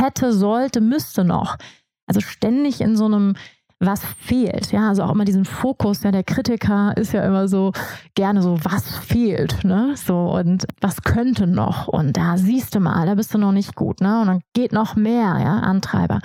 [0.00, 1.56] hätte, sollte, müsste noch.
[2.06, 3.34] Also ständig in so einem
[3.80, 4.72] was fehlt.
[4.72, 7.72] Ja, also auch immer diesen Fokus, ja, der Kritiker ist ja immer so
[8.14, 9.94] gerne so, was fehlt, ne?
[9.96, 11.88] So und was könnte noch?
[11.88, 14.20] Und da siehst du mal, da bist du noch nicht gut, ne?
[14.20, 16.20] Und dann geht noch mehr, ja, Antreiber.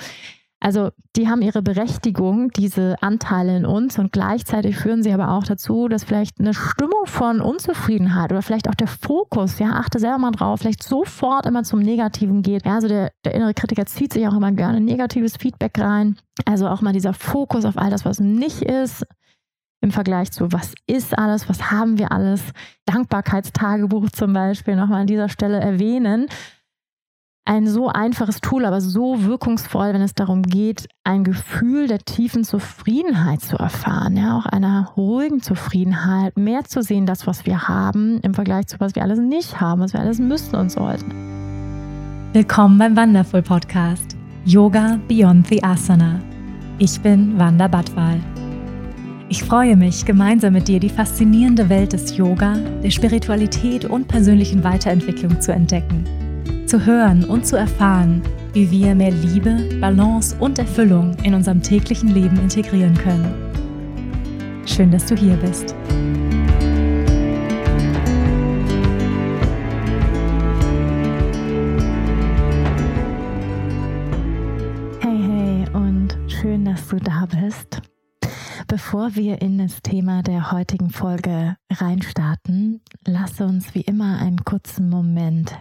[0.66, 5.44] Also die haben ihre Berechtigung, diese Anteile in uns und gleichzeitig führen sie aber auch
[5.44, 10.18] dazu, dass vielleicht eine Stimmung von Unzufriedenheit oder vielleicht auch der Fokus, ja, achte selber
[10.18, 12.66] mal drauf, vielleicht sofort immer zum Negativen geht.
[12.66, 16.18] Ja, also der, der innere Kritiker zieht sich auch immer gerne negatives Feedback rein.
[16.46, 19.06] Also auch mal dieser Fokus auf all das, was nicht ist,
[19.82, 22.42] im Vergleich zu, was ist alles, was haben wir alles.
[22.88, 26.26] Dankbarkeitstagebuch zum Beispiel nochmal an dieser Stelle erwähnen
[27.48, 32.44] ein so einfaches Tool, aber so wirkungsvoll, wenn es darum geht, ein Gefühl der tiefen
[32.44, 38.20] Zufriedenheit zu erfahren, ja, auch einer ruhigen Zufriedenheit, mehr zu sehen, das, was wir haben,
[38.22, 41.12] im Vergleich zu was wir alles nicht haben, was wir alles müssen und sollten.
[42.34, 46.20] Willkommen beim Wonderful Podcast Yoga Beyond the Asana.
[46.80, 48.20] Ich bin Wanda Badwal.
[49.30, 54.64] Ich freue mich, gemeinsam mit dir die faszinierende Welt des Yoga, der Spiritualität und persönlichen
[54.64, 56.25] Weiterentwicklung zu entdecken
[56.76, 62.10] zu hören und zu erfahren, wie wir mehr Liebe, Balance und Erfüllung in unserem täglichen
[62.10, 63.34] Leben integrieren können.
[64.66, 65.74] Schön, dass du hier bist.
[75.00, 77.82] Hey, hey und schön, dass du da bist.
[78.68, 84.90] Bevor wir in das Thema der heutigen Folge reinstarten, lass uns wie immer einen kurzen
[84.90, 85.54] Moment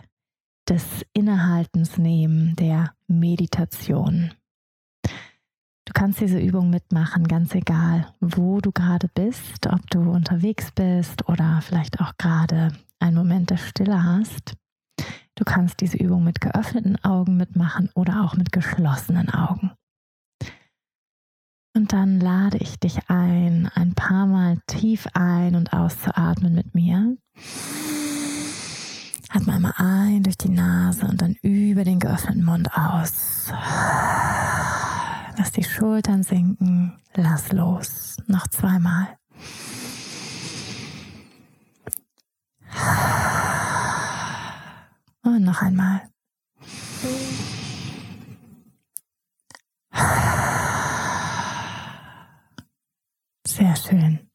[0.68, 4.32] des Innehaltens nehmen, der Meditation.
[5.86, 11.28] Du kannst diese Übung mitmachen, ganz egal, wo du gerade bist, ob du unterwegs bist
[11.28, 14.54] oder vielleicht auch gerade einen Moment der Stille hast.
[15.34, 19.72] Du kannst diese Übung mit geöffneten Augen mitmachen oder auch mit geschlossenen Augen.
[21.76, 27.16] Und dann lade ich dich ein, ein paar Mal tief ein und auszuatmen mit mir.
[29.34, 33.50] Atme einmal ein durch die Nase und dann über den geöffneten Mund aus.
[35.36, 37.00] Lass die Schultern sinken.
[37.14, 38.16] Lass los.
[38.28, 39.18] Noch zweimal.
[45.24, 46.02] Und noch einmal.
[53.44, 54.30] Sehr schön.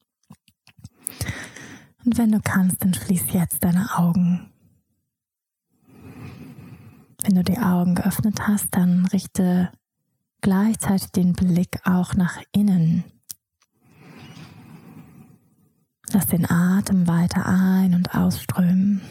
[2.04, 4.52] Und wenn du kannst, dann schließ jetzt deine Augen.
[7.24, 9.72] Wenn du die Augen geöffnet hast, dann richte
[10.41, 13.03] gleichzeitig den Blick auch nach innen.
[16.12, 19.02] Lass den Atem weiter ein- und ausströmen.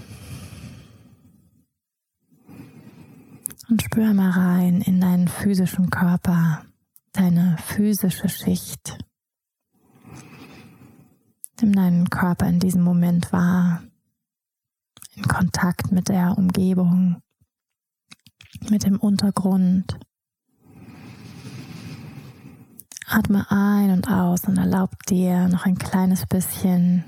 [3.69, 6.64] Und spür mal rein in deinen physischen Körper,
[7.12, 8.98] deine physische Schicht.
[11.60, 13.82] Nimm deinen Körper in diesem Moment wahr,
[15.14, 17.20] in Kontakt mit der Umgebung
[18.70, 19.98] mit dem Untergrund.
[23.06, 27.04] Atme ein und aus und erlaub dir noch ein kleines bisschen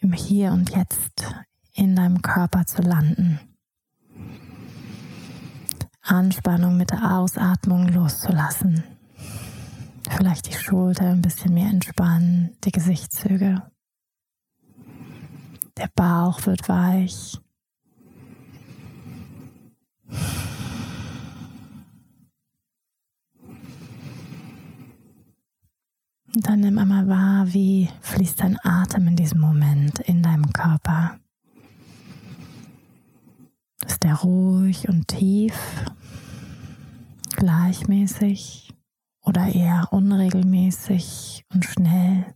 [0.00, 1.34] im Hier und Jetzt
[1.74, 3.38] in deinem Körper zu landen.
[6.00, 8.82] Anspannung mit der Ausatmung loszulassen.
[10.10, 13.62] Vielleicht die Schulter ein bisschen mehr entspannen, die Gesichtszüge.
[15.76, 17.41] Der Bauch wird weich.
[26.42, 31.18] Dann nimm einmal wahr, wie fließt dein Atem in diesem Moment in deinem Körper.
[33.86, 35.54] Ist der ruhig und tief,
[37.36, 38.74] gleichmäßig
[39.20, 42.34] oder eher unregelmäßig und schnell?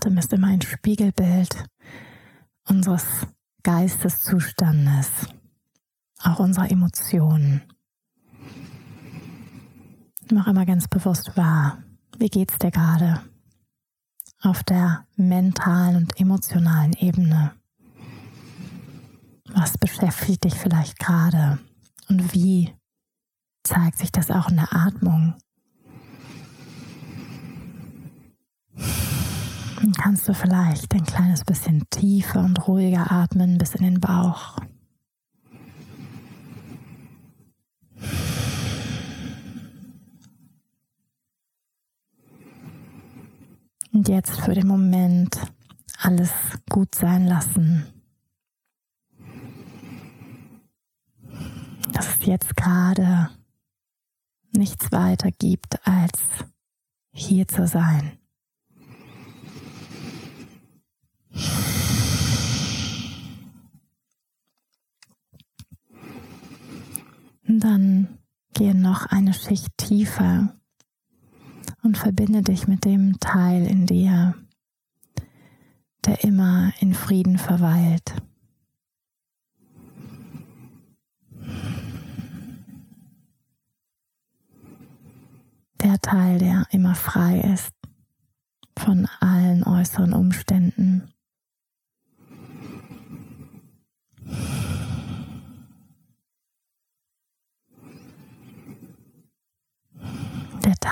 [0.00, 1.62] Atem ist immer ein Spiegelbild
[2.66, 3.04] unseres
[3.62, 5.10] Geisteszustandes,
[6.22, 7.60] auch unserer Emotionen.
[10.32, 11.82] Mach immer ganz bewusst wahr,
[12.16, 13.20] wie geht's dir gerade
[14.40, 17.52] auf der mentalen und emotionalen Ebene?
[19.52, 21.58] Was beschäftigt dich vielleicht gerade
[22.08, 22.74] und wie
[23.64, 25.34] zeigt sich das auch in der Atmung?
[29.96, 34.58] Kannst du vielleicht ein kleines bisschen tiefer und ruhiger atmen bis in den Bauch.
[43.92, 45.40] Und jetzt für den Moment
[45.98, 46.32] alles
[46.68, 47.86] gut sein lassen.
[51.92, 53.30] Dass es jetzt gerade
[54.52, 56.18] nichts weiter gibt, als
[57.12, 58.19] hier zu sein.
[67.50, 68.18] Und dann
[68.54, 70.54] gehe noch eine Schicht tiefer
[71.82, 74.34] und verbinde dich mit dem Teil in dir,
[76.04, 78.14] der immer in Frieden verweilt.
[85.82, 87.72] Der Teil, der immer frei ist
[88.78, 91.12] von allen äußeren Umständen.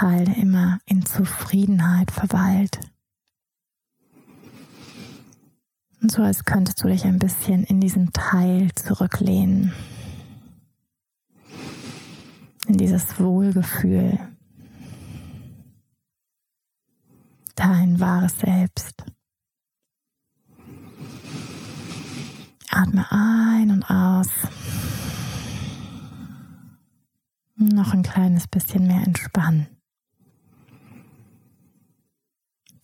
[0.01, 2.79] Der Teil, der immer in Zufriedenheit verweilt.
[6.01, 9.73] Und so als könntest du dich ein bisschen in diesen Teil zurücklehnen.
[12.69, 14.19] In dieses Wohlgefühl.
[17.57, 19.05] Dein wahres Selbst.
[22.71, 24.29] Atme ein und aus.
[27.57, 29.67] Noch ein kleines bisschen mehr entspannen.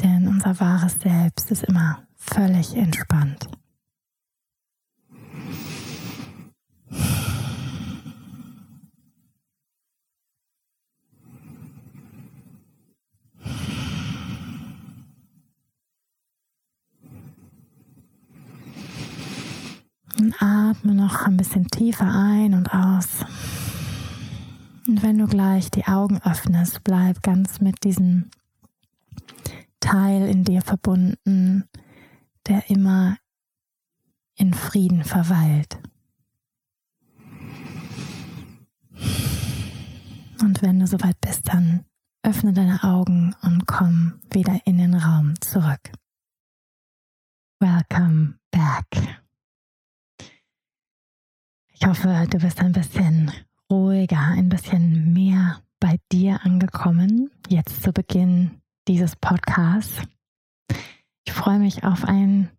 [0.05, 3.49] Denn unser wahres Selbst ist immer völlig entspannt.
[20.39, 23.25] Atme noch ein bisschen tiefer ein und aus.
[24.87, 28.31] Und wenn du gleich die Augen öffnest, bleib ganz mit diesem
[29.85, 31.69] Teil in dir verbunden,
[32.47, 33.19] der immer
[34.35, 35.79] in Frieden verweilt.
[40.41, 41.85] Und wenn du soweit bist, dann
[42.23, 45.93] öffne deine Augen und komm wieder in den Raum zurück.
[47.61, 48.87] Welcome back.
[51.75, 53.31] Ich hoffe, du bist ein bisschen
[53.71, 60.03] ruhiger, ein bisschen mehr bei dir angekommen, jetzt zu Beginn dieses Podcasts.
[61.27, 62.51] Ich freue mich auf ein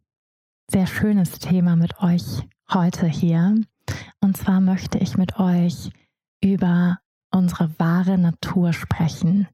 [0.72, 2.42] sehr schönes Thema mit euch
[2.74, 3.56] heute hier.
[4.22, 5.92] Und zwar möchte ich mit euch
[6.44, 7.00] über
[7.32, 9.48] unsere wahre Natur sprechen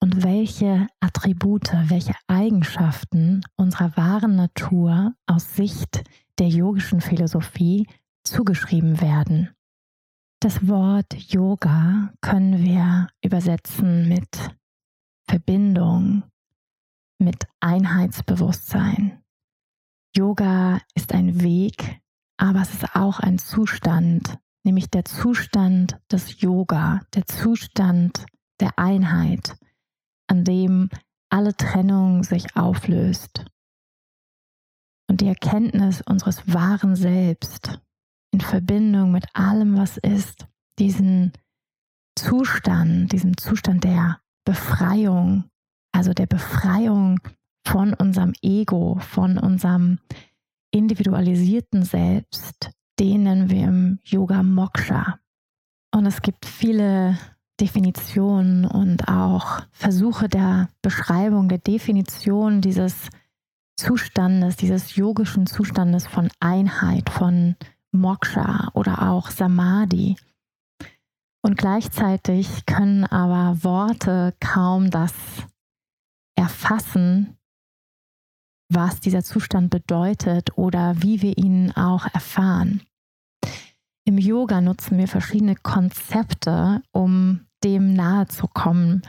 [0.00, 6.04] und welche Attribute, welche Eigenschaften unserer wahren Natur aus Sicht
[6.38, 7.86] der yogischen Philosophie
[8.24, 9.50] zugeschrieben werden.
[10.40, 14.57] Das Wort Yoga können wir übersetzen mit
[15.28, 16.22] Verbindung,
[17.18, 19.22] mit Einheitsbewusstsein.
[20.16, 22.00] Yoga ist ein Weg,
[22.38, 28.24] aber es ist auch ein Zustand, nämlich der Zustand des Yoga, der Zustand
[28.60, 29.56] der Einheit,
[30.28, 30.88] an dem
[31.30, 33.44] alle Trennung sich auflöst.
[35.10, 37.80] Und die Erkenntnis unseres wahren Selbst
[38.30, 40.46] in Verbindung mit allem, was ist,
[40.78, 41.32] diesen
[42.16, 45.44] Zustand, diesem Zustand der Befreiung,
[45.92, 47.20] also der Befreiung
[47.66, 49.98] von unserem Ego, von unserem
[50.70, 55.18] individualisierten Selbst, den nennen wir im Yoga Moksha.
[55.94, 57.18] Und es gibt viele
[57.60, 63.10] Definitionen und auch Versuche der Beschreibung, der Definition dieses
[63.76, 67.54] Zustandes, dieses yogischen Zustandes von Einheit, von
[67.92, 70.16] Moksha oder auch Samadhi.
[71.42, 75.14] Und gleichzeitig können aber Worte kaum das
[76.36, 77.36] erfassen,
[78.70, 82.82] was dieser Zustand bedeutet oder wie wir ihn auch erfahren.
[84.04, 89.02] Im Yoga nutzen wir verschiedene Konzepte, um dem nahe zu kommen,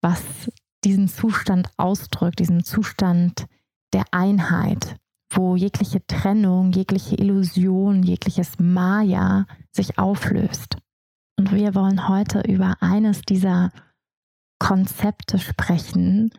[0.00, 0.22] was
[0.84, 3.46] diesen Zustand ausdrückt, diesen Zustand
[3.92, 4.96] der Einheit,
[5.30, 10.76] wo jegliche Trennung, jegliche Illusion, jegliches Maya sich auflöst.
[11.38, 13.70] Und wir wollen heute über eines dieser
[14.58, 16.30] Konzepte sprechen,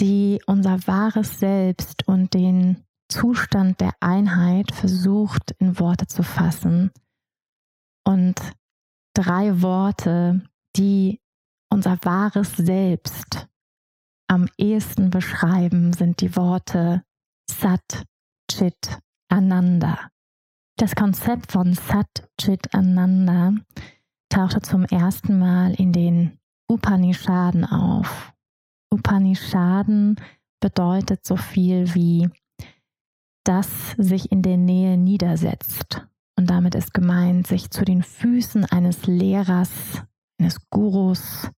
[0.00, 6.90] die unser wahres Selbst und den Zustand der Einheit versucht in Worte zu fassen.
[8.04, 8.40] Und
[9.14, 10.42] drei Worte,
[10.76, 11.20] die
[11.70, 13.48] unser wahres Selbst
[14.28, 17.02] am ehesten beschreiben, sind die Worte
[17.50, 18.04] Sat,
[18.50, 20.10] Chit, Ananda.
[20.76, 23.54] Das Konzept von Sat, Chit, Ananda
[24.30, 28.32] tauchte zum ersten Mal in den Upanishaden auf.
[28.90, 30.16] Upanishaden
[30.60, 32.28] bedeutet so viel wie
[33.44, 36.06] das sich in der Nähe niedersetzt.
[36.36, 40.02] Und damit ist gemeint, sich zu den Füßen eines Lehrers,
[40.38, 41.50] eines Gurus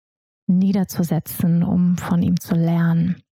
[0.47, 3.23] niederzusetzen, um von ihm zu lernen.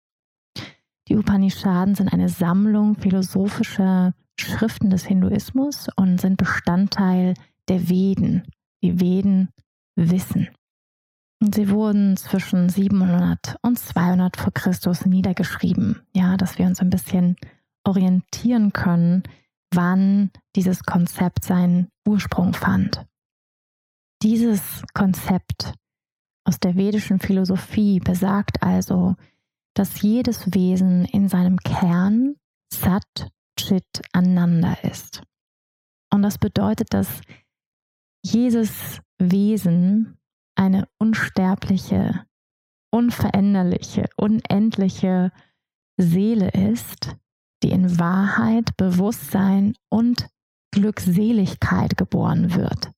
[1.08, 7.34] Die Upanishaden sind eine Sammlung philosophischer Schriften des Hinduismus und sind Bestandteil
[7.68, 8.44] der Veden.
[8.82, 9.50] Die Veden
[9.96, 10.48] wissen.
[11.42, 16.02] Und sie wurden zwischen 700 und 200 vor Christus niedergeschrieben.
[16.14, 17.36] Ja, dass wir uns ein bisschen
[17.84, 19.22] orientieren können,
[19.72, 23.06] wann dieses Konzept seinen Ursprung fand.
[24.22, 25.74] Dieses Konzept
[26.44, 29.16] aus der vedischen Philosophie besagt also,
[29.74, 32.36] dass jedes Wesen in seinem Kern
[32.72, 35.22] Sat Chit Ananda ist.
[36.12, 37.20] Und das bedeutet, dass
[38.24, 40.18] jedes Wesen
[40.54, 42.26] eine unsterbliche,
[42.90, 45.32] unveränderliche, unendliche
[45.96, 47.16] Seele ist,
[47.62, 50.28] die in Wahrheit, Bewusstsein und
[50.72, 52.92] Glückseligkeit geboren wird.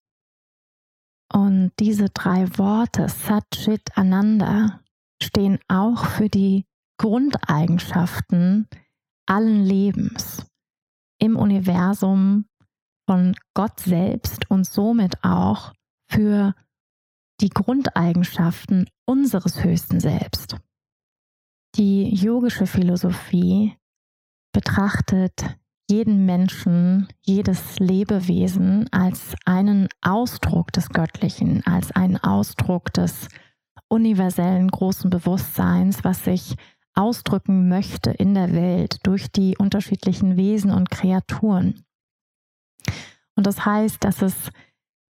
[1.32, 4.80] Und diese drei Worte, Satchit Ananda,
[5.22, 6.66] stehen auch für die
[6.98, 8.68] Grundeigenschaften
[9.26, 10.46] allen Lebens
[11.18, 12.44] im Universum
[13.12, 15.74] von Gott selbst und somit auch
[16.10, 16.54] für
[17.42, 20.56] die Grundeigenschaften unseres höchsten Selbst.
[21.76, 23.76] Die yogische Philosophie
[24.54, 25.44] betrachtet
[25.90, 33.28] jeden Menschen, jedes Lebewesen als einen Ausdruck des Göttlichen, als einen Ausdruck des
[33.88, 36.56] universellen großen Bewusstseins, was sich
[36.94, 41.84] ausdrücken möchte in der Welt durch die unterschiedlichen Wesen und Kreaturen.
[43.36, 44.50] Und das heißt, dass es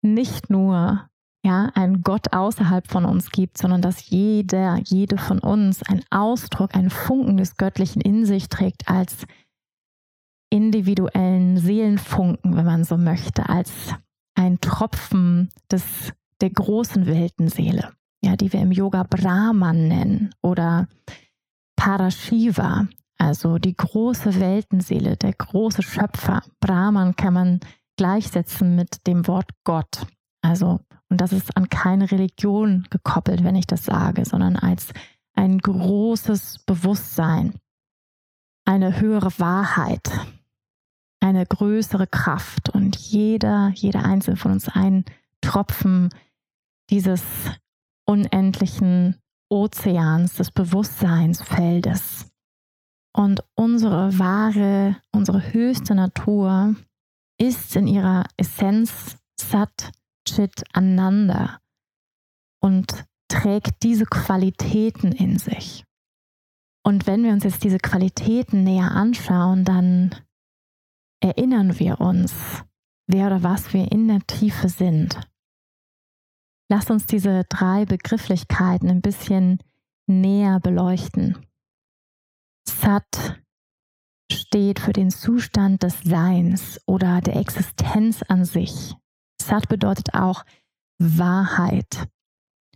[0.03, 1.09] nicht nur
[1.45, 6.75] ja, einen Gott außerhalb von uns gibt, sondern dass jeder, jede von uns einen Ausdruck,
[6.77, 9.27] einen Funken des Göttlichen in sich trägt als
[10.51, 13.95] individuellen Seelenfunken, wenn man so möchte, als
[14.35, 20.89] ein Tropfen des, der großen Weltenseele, ja, die wir im Yoga Brahman nennen oder
[21.75, 22.87] Parashiva,
[23.19, 26.43] also die große Weltenseele, der große Schöpfer.
[26.61, 27.61] Brahman kann man
[27.97, 30.07] gleichsetzen mit dem Wort Gott.
[30.43, 34.93] Also, und das ist an keine Religion gekoppelt, wenn ich das sage, sondern als
[35.35, 37.55] ein großes Bewusstsein,
[38.65, 40.11] eine höhere Wahrheit,
[41.21, 45.05] eine größere Kraft und jeder, jeder einzelne von uns ein
[45.41, 46.11] Tropfen
[46.91, 47.23] dieses
[48.05, 49.17] unendlichen
[49.49, 52.31] Ozeans, des Bewusstseinsfeldes.
[53.15, 56.75] Und unsere wahre, unsere höchste Natur
[57.43, 59.91] ist in ihrer Essenz Sat
[60.25, 61.59] Chit Ananda
[62.61, 65.85] und trägt diese Qualitäten in sich.
[66.85, 70.15] Und wenn wir uns jetzt diese Qualitäten näher anschauen, dann
[71.21, 72.33] erinnern wir uns,
[73.09, 75.19] wer oder was wir in der Tiefe sind.
[76.71, 79.59] Lass uns diese drei Begrifflichkeiten ein bisschen
[80.07, 81.45] näher beleuchten.
[82.69, 83.42] Sat
[84.33, 88.95] steht für den Zustand des Seins oder der Existenz an sich.
[89.41, 90.45] Sat bedeutet auch
[90.99, 92.09] Wahrheit,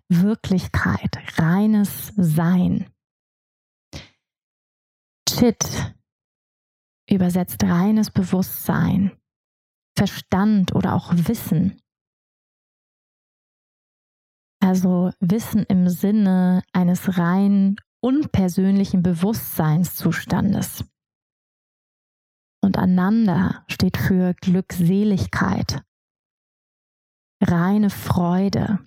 [0.09, 2.91] Wirklichkeit, reines Sein.
[5.29, 5.95] Chit
[7.11, 9.13] übersetzt reines Bewusstsein,
[9.97, 11.81] Verstand oder auch Wissen.
[14.61, 20.85] Also Wissen im Sinne eines rein unpersönlichen Bewusstseinszustandes.
[22.67, 25.85] Und Ananda steht für Glückseligkeit,
[27.41, 28.81] reine Freude,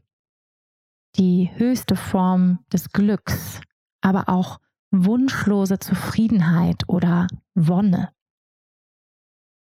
[1.16, 3.62] die höchste Form des Glücks,
[4.02, 4.60] aber auch
[4.92, 8.14] wunschlose Zufriedenheit oder Wonne.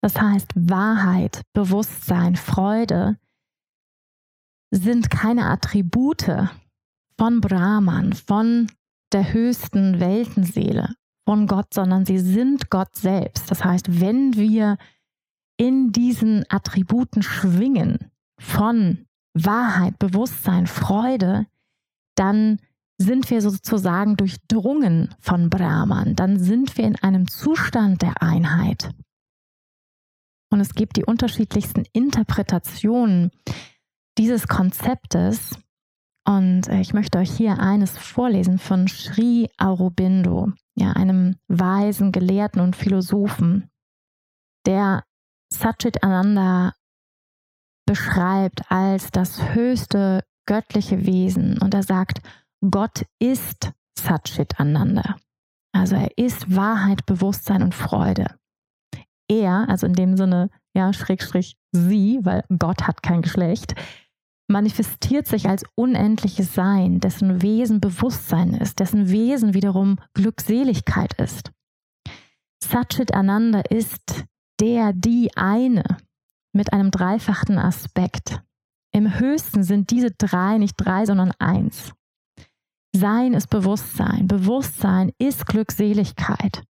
[0.02, 3.18] Das heißt, Wahrheit, Bewusstsein, Freude
[4.70, 6.50] sind keine Attribute
[7.16, 8.70] von Brahman, von
[9.10, 13.50] der höchsten Weltenseele, von Gott, sondern sie sind Gott selbst.
[13.50, 14.76] Das heißt, wenn wir
[15.56, 21.46] in diesen Attributen schwingen von Wahrheit, Bewusstsein, Freude,
[22.16, 22.58] dann
[22.98, 28.90] sind wir sozusagen durchdrungen von Brahman, dann sind wir in einem Zustand der Einheit.
[30.50, 33.30] Und es gibt die unterschiedlichsten Interpretationen
[34.18, 35.58] dieses Konzeptes.
[36.26, 42.60] Und äh, ich möchte euch hier eines vorlesen von Sri Aurobindo, ja, einem weisen Gelehrten
[42.60, 43.70] und Philosophen,
[44.66, 45.04] der
[45.52, 46.74] Satchit Ananda
[47.86, 51.58] beschreibt als das höchste göttliche Wesen.
[51.58, 52.20] Und er sagt,
[52.70, 55.16] Gott ist Satchit Ananda.
[55.74, 58.38] Also er ist Wahrheit, Bewusstsein und Freude.
[59.28, 63.74] Er, also in dem Sinne, ja, Schrägstrich sie, weil Gott hat kein Geschlecht,
[64.48, 71.52] manifestiert sich als unendliches Sein, dessen Wesen Bewusstsein ist, dessen Wesen wiederum Glückseligkeit ist.
[72.62, 74.24] Satchit Ananda ist
[74.60, 75.84] der, die eine
[76.54, 78.42] mit einem dreifachen Aspekt.
[78.94, 81.92] Im höchsten sind diese drei nicht drei, sondern eins.
[82.94, 84.28] Sein ist Bewusstsein.
[84.28, 86.62] Bewusstsein ist Glückseligkeit.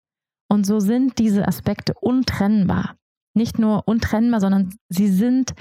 [0.49, 2.97] Und so sind diese Aspekte untrennbar.
[3.35, 5.55] Nicht nur untrennbar, sondern sie sind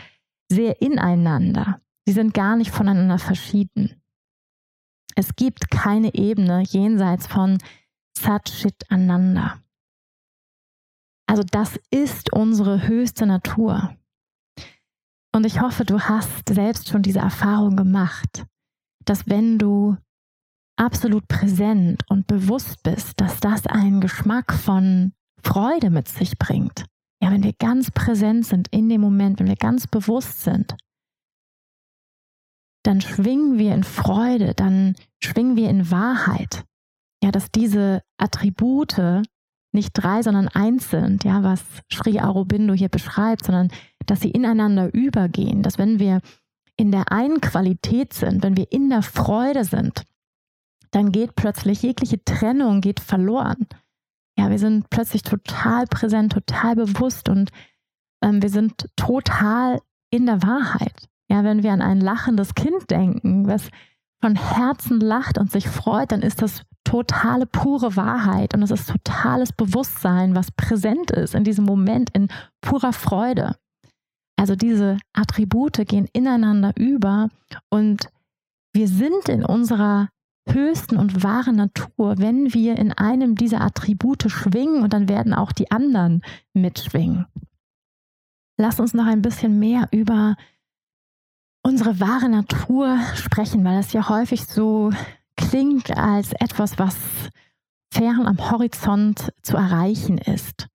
[0.51, 1.81] sehr ineinander.
[2.09, 4.01] Sie sind gar nicht voneinander verschieden.
[5.13, 7.59] Es gibt keine Ebene jenseits von
[8.17, 9.61] Satchit Ananda.
[11.27, 13.95] Also das ist unsere höchste Natur.
[15.35, 18.43] Und ich hoffe, du hast selbst schon diese Erfahrung gemacht,
[19.05, 19.95] dass wenn du
[20.77, 25.13] absolut präsent und bewusst bist, dass das einen Geschmack von
[25.43, 26.85] Freude mit sich bringt.
[27.21, 30.75] Ja, wenn wir ganz präsent sind in dem Moment, wenn wir ganz bewusst sind,
[32.83, 36.63] dann schwingen wir in Freude, dann schwingen wir in Wahrheit.
[37.21, 39.23] Ja, dass diese Attribute
[39.71, 43.69] nicht drei, sondern eins sind, ja, was Sri Aurobindo hier beschreibt, sondern
[44.05, 46.21] dass sie ineinander übergehen, dass wenn wir
[46.77, 50.05] in der einen Qualität sind, wenn wir in der Freude sind,
[50.91, 53.67] dann geht plötzlich jegliche Trennung geht verloren.
[54.37, 57.51] Ja, wir sind plötzlich total präsent, total bewusst und
[58.23, 61.09] ähm, wir sind total in der Wahrheit.
[61.29, 63.69] Ja, wenn wir an ein lachendes Kind denken, was
[64.21, 68.89] von Herzen lacht und sich freut, dann ist das totale pure Wahrheit und es ist
[68.89, 72.29] totales Bewusstsein, was präsent ist in diesem Moment in
[72.61, 73.55] purer Freude.
[74.37, 77.29] Also diese Attribute gehen ineinander über
[77.69, 78.09] und
[78.73, 80.09] wir sind in unserer
[80.47, 85.51] höchsten und wahren Natur, wenn wir in einem dieser Attribute schwingen und dann werden auch
[85.51, 86.21] die anderen
[86.53, 87.27] mitschwingen.
[88.57, 90.35] Lass uns noch ein bisschen mehr über
[91.69, 94.89] unsere wahre Natur sprechen, weil es ja häufig so
[95.37, 96.95] klingt als etwas, was
[97.93, 100.67] fern am Horizont zu erreichen ist.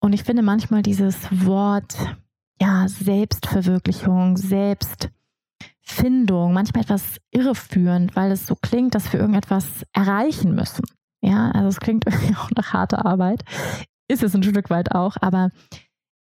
[0.00, 1.94] Und ich finde manchmal dieses Wort,
[2.60, 5.10] ja, Selbstverwirklichung, Selbst
[5.80, 10.84] Findung manchmal etwas irreführend, weil es so klingt, dass wir irgendetwas erreichen müssen.
[11.20, 13.44] Ja, also es klingt irgendwie auch nach harter Arbeit.
[14.08, 15.50] Ist es ein Stück weit auch, aber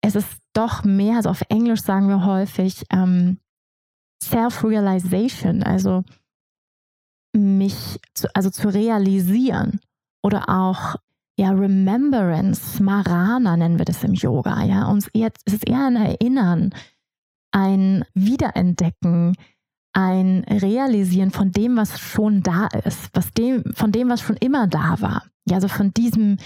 [0.00, 3.38] es ist doch mehr, also auf Englisch sagen wir häufig ähm,
[4.22, 6.04] Self-Realization, also
[7.36, 9.80] mich zu, also zu realisieren
[10.22, 10.96] oder auch
[11.38, 15.94] ja, Remembrance, Marana nennen wir das im Yoga, ja, uns eher, es ist eher ein
[15.94, 16.74] Erinnern,
[17.52, 19.36] ein Wiederentdecken,
[19.92, 24.66] ein Realisieren von dem, was schon da ist, was dem, von dem, was schon immer
[24.66, 25.24] da war.
[25.48, 26.38] Ja, also von diesem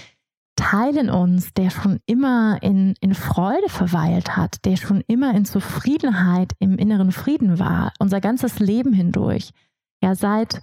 [0.55, 5.45] Teil in uns, der schon immer in, in Freude verweilt hat, der schon immer in
[5.45, 9.51] Zufriedenheit, im inneren Frieden war, unser ganzes Leben hindurch.
[10.01, 10.61] Ja, seit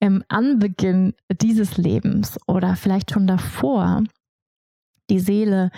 [0.00, 4.02] im Anbeginn dieses Lebens oder vielleicht schon davor
[5.08, 5.70] die Seele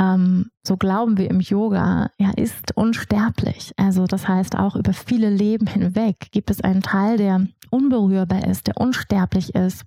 [0.00, 3.72] ähm, so glauben wir im Yoga, ja, ist unsterblich.
[3.76, 8.66] Also das heißt, auch über viele Leben hinweg gibt es einen Teil, der unberührbar ist,
[8.66, 9.84] der unsterblich ist,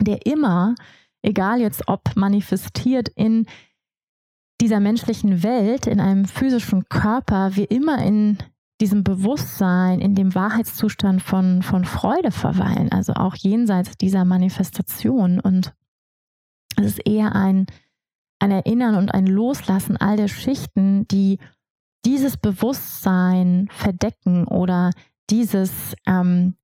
[0.00, 0.74] der immer,
[1.22, 3.46] egal jetzt ob manifestiert in
[4.60, 8.38] dieser menschlichen Welt, in einem physischen Körper, wir immer in
[8.80, 15.40] diesem Bewusstsein, in dem Wahrheitszustand von, von Freude verweilen, also auch jenseits dieser Manifestation.
[15.40, 15.74] Und
[16.76, 17.66] es ist eher ein,
[18.38, 21.38] ein Erinnern und ein Loslassen all der Schichten, die
[22.04, 24.92] dieses Bewusstsein verdecken oder
[25.28, 26.54] dieses ähm,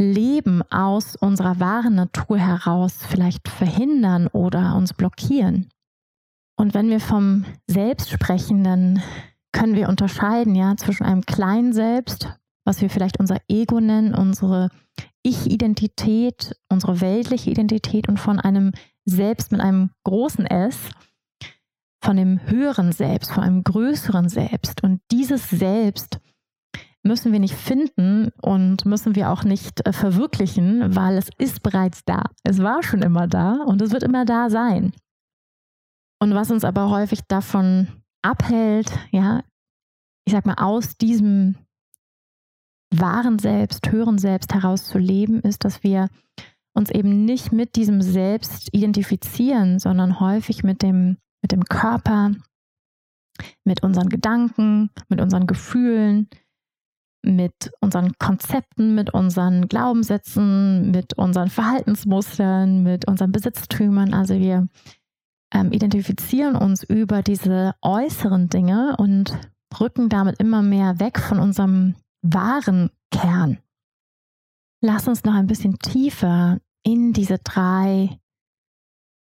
[0.00, 5.68] Leben aus unserer wahren Natur heraus vielleicht verhindern oder uns blockieren.
[6.56, 9.02] Und wenn wir vom Selbst sprechen, dann
[9.52, 12.34] können wir unterscheiden ja zwischen einem kleinen Selbst,
[12.64, 14.70] was wir vielleicht unser Ego nennen, unsere
[15.22, 18.72] Ich-Identität, unsere weltliche Identität und von einem
[19.04, 20.78] selbst mit einem großen S,
[22.02, 24.82] von dem höheren Selbst, von einem größeren Selbst.
[24.82, 26.20] Und dieses Selbst
[27.02, 32.04] müssen wir nicht finden und müssen wir auch nicht äh, verwirklichen, weil es ist bereits
[32.04, 32.24] da.
[32.44, 34.92] Es war schon immer da und es wird immer da sein.
[36.22, 37.88] Und was uns aber häufig davon
[38.22, 39.42] abhält, ja,
[40.26, 41.56] ich sag mal, aus diesem
[42.94, 46.08] wahren Selbst, höheren Selbst heraus zu leben, ist, dass wir
[46.74, 52.32] uns eben nicht mit diesem Selbst identifizieren, sondern häufig mit dem, mit dem Körper,
[53.64, 56.28] mit unseren Gedanken, mit unseren Gefühlen,
[57.22, 64.14] mit unseren Konzepten, mit unseren Glaubenssätzen, mit unseren Verhaltensmustern, mit unseren Besitztümern.
[64.14, 64.68] Also wir
[65.52, 69.38] ähm, identifizieren uns über diese äußeren Dinge und
[69.78, 73.58] rücken damit immer mehr weg von unserem wahren Kern.
[74.82, 78.18] Lass uns noch ein bisschen tiefer in diese drei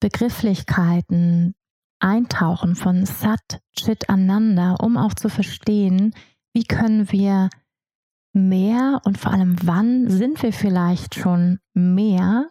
[0.00, 1.54] Begrifflichkeiten
[2.00, 6.14] eintauchen von Sat, Chit, Ananda, um auch zu verstehen,
[6.54, 7.50] wie können wir
[8.32, 12.50] mehr und vor allem wann sind wir vielleicht schon mehr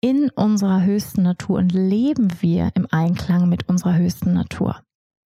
[0.00, 4.82] in unserer höchsten Natur und leben wir im Einklang mit unserer höchsten Natur.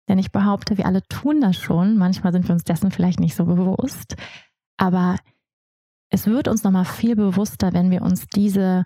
[0.09, 1.97] Denn ich behaupte, wir alle tun das schon.
[1.97, 4.17] Manchmal sind wir uns dessen vielleicht nicht so bewusst.
[4.77, 5.17] Aber
[6.11, 8.85] es wird uns nochmal viel bewusster, wenn wir uns diese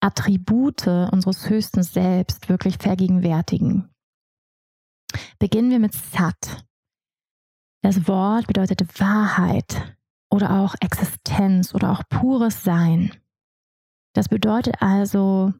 [0.00, 3.90] Attribute unseres höchsten Selbst wirklich vergegenwärtigen.
[5.38, 6.64] Beginnen wir mit Sat.
[7.82, 9.97] Das Wort bedeutet Wahrheit
[10.30, 13.12] oder auch Existenz oder auch pures Sein.
[14.14, 15.52] Das bedeutet also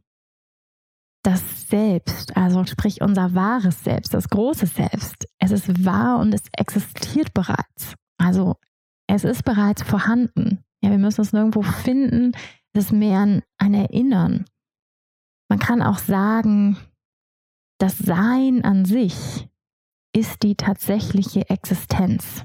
[1.22, 5.28] das Selbst, also sprich unser wahres Selbst, das große Selbst.
[5.38, 7.94] Es ist wahr und es existiert bereits.
[8.18, 8.56] Also
[9.06, 10.64] es ist bereits vorhanden.
[10.82, 12.32] Ja, wir müssen es nirgendwo finden.
[12.72, 14.44] Es ist mehr ein, ein Erinnern.
[15.48, 16.76] Man kann auch sagen,
[17.78, 19.48] das Sein an sich
[20.14, 22.44] ist die tatsächliche Existenz.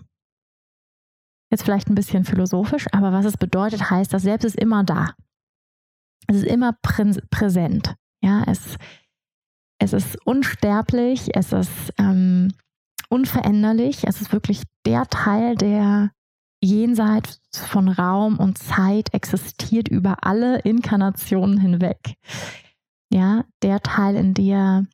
[1.54, 5.14] Jetzt vielleicht ein bisschen philosophisch, aber was es bedeutet, heißt, das Selbst ist immer da.
[6.26, 7.94] Es ist immer präsent.
[8.24, 8.78] Ja, es,
[9.78, 12.56] es ist unsterblich, es ist ähm,
[13.08, 16.10] unveränderlich, es ist wirklich der Teil, der
[16.60, 22.16] jenseits von Raum und Zeit existiert über alle Inkarnationen hinweg.
[23.12, 24.88] Ja, der Teil in dir,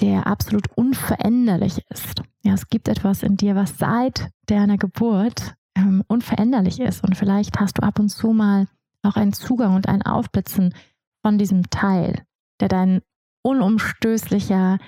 [0.00, 2.22] der absolut unveränderlich ist.
[2.44, 7.04] Ja, es gibt etwas in dir, was seit deiner Geburt ähm, unveränderlich ist.
[7.04, 8.66] Und vielleicht hast du ab und zu mal
[9.02, 10.74] auch einen Zugang und ein Aufblitzen
[11.22, 12.26] von diesem Teil,
[12.60, 13.02] der dein
[13.42, 14.78] unumstößlicher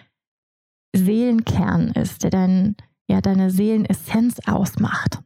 [0.96, 2.76] Seelenkern ist, der dein,
[3.08, 5.22] ja, deine Seelenessenz ausmacht.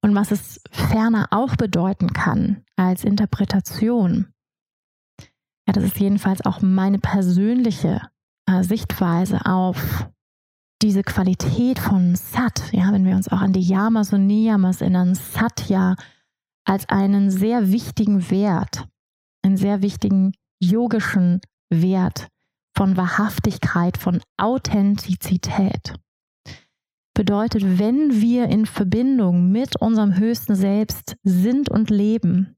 [0.00, 4.32] Und was es ferner auch bedeuten kann als Interpretation,
[5.66, 8.00] ja, das ist jedenfalls auch meine persönliche
[8.46, 10.08] äh, Sichtweise auf
[10.82, 15.14] diese Qualität von Sat, ja, wenn wir uns auch an die Yamas und Niyamas erinnern,
[15.14, 15.96] Satya
[16.64, 18.86] als einen sehr wichtigen Wert,
[19.42, 22.28] einen sehr wichtigen yogischen Wert
[22.76, 25.94] von Wahrhaftigkeit, von Authentizität.
[27.14, 32.56] Bedeutet, wenn wir in Verbindung mit unserem höchsten Selbst sind und leben,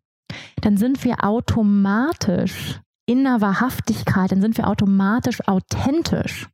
[0.62, 6.48] dann sind wir automatisch in der Wahrhaftigkeit, dann sind wir automatisch authentisch.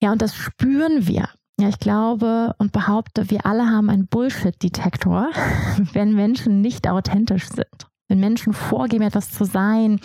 [0.00, 1.28] Ja, und das spüren wir.
[1.60, 5.30] Ja, ich glaube und behaupte, wir alle haben einen Bullshit-Detektor,
[5.92, 7.88] wenn Menschen nicht authentisch sind.
[8.08, 10.00] Wenn Menschen vorgeben, etwas zu sein,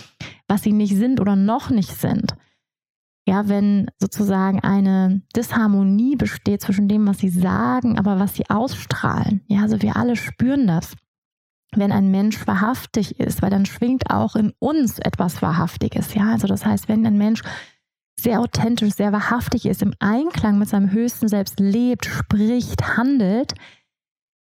[0.48, 2.36] was sie nicht sind oder noch nicht sind.
[3.26, 9.42] Ja, wenn sozusagen eine Disharmonie besteht zwischen dem, was sie sagen, aber was sie ausstrahlen.
[9.48, 10.96] Ja, also wir alle spüren das.
[11.76, 16.14] Wenn ein Mensch wahrhaftig ist, weil dann schwingt auch in uns etwas Wahrhaftiges.
[16.14, 17.42] Ja, also das heißt, wenn ein Mensch
[18.20, 23.54] sehr authentisch, sehr wahrhaftig ist, im Einklang mit seinem höchsten Selbst lebt, spricht, handelt,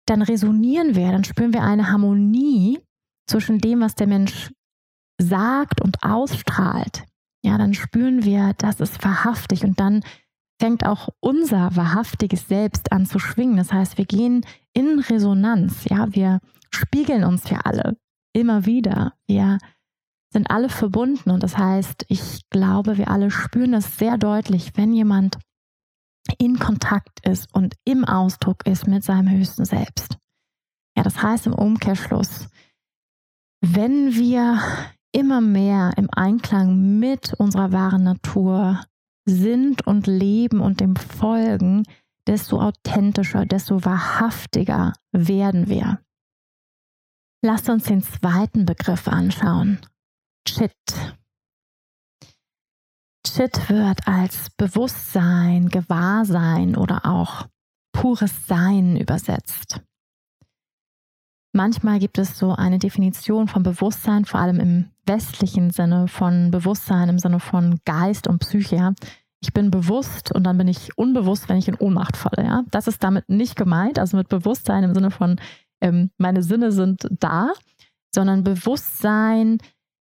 [0.08, 2.80] dann resonieren wir, dann spüren wir eine Harmonie
[3.28, 4.52] zwischen dem, was der Mensch
[5.22, 7.04] sagt und ausstrahlt.
[7.44, 10.02] Ja, dann spüren wir, das ist wahrhaftig und dann
[10.60, 13.58] fängt auch unser wahrhaftiges Selbst an zu schwingen.
[13.58, 15.86] Das heißt, wir gehen in Resonanz.
[15.86, 17.98] Ja, wir spiegeln uns ja alle
[18.34, 19.14] immer wieder.
[19.28, 19.58] Wir
[20.32, 24.94] sind alle verbunden und das heißt, ich glaube, wir alle spüren das sehr deutlich, wenn
[24.94, 25.40] jemand
[26.38, 30.18] in Kontakt ist und im Ausdruck ist mit seinem höchsten Selbst.
[30.96, 32.48] Ja, das heißt im Umkehrschluss,
[33.62, 34.60] wenn wir
[35.12, 38.84] immer mehr im Einklang mit unserer wahren Natur
[39.26, 41.84] sind und leben und dem folgen,
[42.28, 46.00] desto authentischer, desto wahrhaftiger werden wir.
[47.42, 49.80] Lasst uns den zweiten Begriff anschauen,
[50.50, 50.72] Chit.
[53.24, 57.48] Chit wird als Bewusstsein, Gewahrsein oder auch
[57.92, 59.82] pures Sein übersetzt.
[61.54, 67.10] Manchmal gibt es so eine Definition von Bewusstsein, vor allem im westlichen Sinne von Bewusstsein,
[67.10, 68.96] im Sinne von Geist und Psyche.
[69.42, 72.44] Ich bin bewusst und dann bin ich unbewusst, wenn ich in Ohnmacht falle.
[72.44, 72.64] Ja?
[72.72, 75.40] Das ist damit nicht gemeint, also mit Bewusstsein im Sinne von,
[75.80, 77.52] ähm, meine Sinne sind da,
[78.14, 79.60] sondern Bewusstsein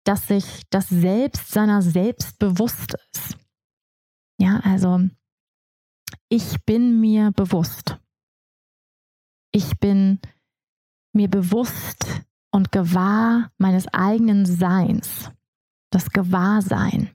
[0.03, 3.37] dass sich das Selbst seiner selbst bewusst ist.
[4.39, 4.99] Ja, also
[6.29, 7.99] ich bin mir bewusst.
[9.51, 10.19] Ich bin
[11.13, 15.31] mir bewusst und gewahr meines eigenen Seins,
[15.91, 17.11] das Gewahrsein.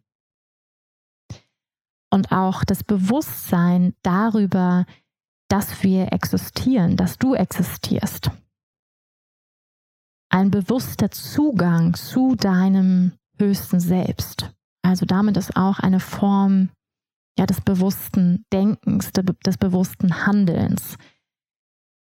[2.11, 4.87] Und auch das Bewusstsein darüber,
[5.49, 8.31] dass wir existieren, dass du existierst.
[10.31, 14.53] Ein bewusster Zugang zu deinem höchsten Selbst.
[14.83, 16.71] Also damit ist auch eine Form
[17.39, 20.97] ja, des bewussten Denkens, des bewussten Handelns,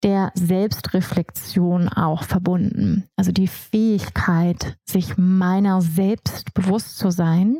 [0.04, 3.08] der Selbstreflexion auch verbunden.
[3.16, 7.58] Also die Fähigkeit, sich meiner selbst bewusst zu sein,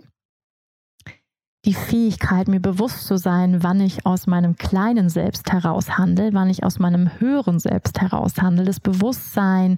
[1.66, 6.50] die Fähigkeit, mir bewusst zu sein, wann ich aus meinem kleinen Selbst heraus handle, wann
[6.50, 9.78] ich aus meinem höheren Selbst heraus handle, das Bewusstsein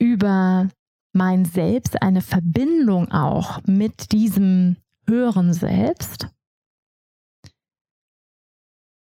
[0.00, 0.68] über
[1.12, 6.28] mein Selbst, eine Verbindung auch mit diesem höheren Selbst,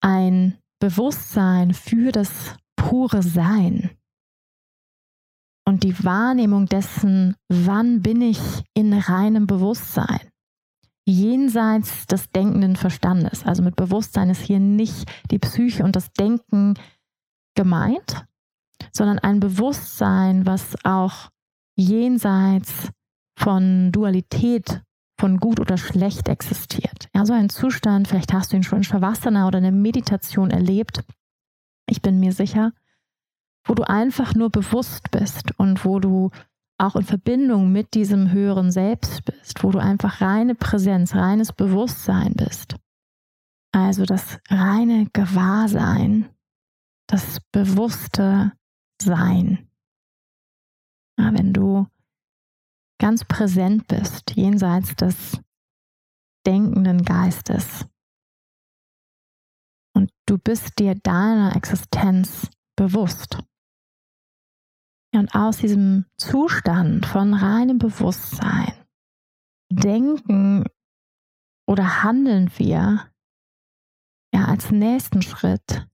[0.02, 3.90] ein Bewusstsein für das pure Sein.
[5.66, 8.38] Und die Wahrnehmung dessen, wann bin ich
[8.74, 10.28] in reinem Bewusstsein,
[11.06, 13.44] jenseits des denkenden Verstandes.
[13.44, 16.74] Also mit Bewusstsein ist hier nicht die Psyche und das Denken
[17.56, 18.26] gemeint,
[18.92, 21.30] sondern ein Bewusstsein, was auch
[21.76, 22.90] jenseits
[23.36, 24.82] von Dualität
[25.18, 27.08] von gut oder schlecht existiert.
[27.14, 30.50] Ja, so ein Zustand, vielleicht hast du ihn schon in Shavasana oder in der Meditation
[30.50, 31.04] erlebt.
[31.88, 32.72] Ich bin mir sicher,
[33.66, 36.30] wo du einfach nur bewusst bist und wo du
[36.78, 42.34] auch in Verbindung mit diesem höheren Selbst bist, wo du einfach reine Präsenz, reines Bewusstsein
[42.34, 42.76] bist.
[43.72, 46.28] Also das reine Gewahrsein,
[47.06, 48.52] das bewusste
[49.04, 49.68] Sein.
[51.18, 51.86] Ja, wenn du
[52.98, 55.40] ganz präsent bist, jenseits des
[56.46, 57.86] denkenden Geistes.
[59.94, 63.38] Und du bist dir deiner Existenz bewusst.
[65.14, 68.72] Und aus diesem Zustand von reinem Bewusstsein
[69.70, 70.64] denken
[71.68, 73.10] oder handeln wir
[74.34, 75.86] ja als nächsten Schritt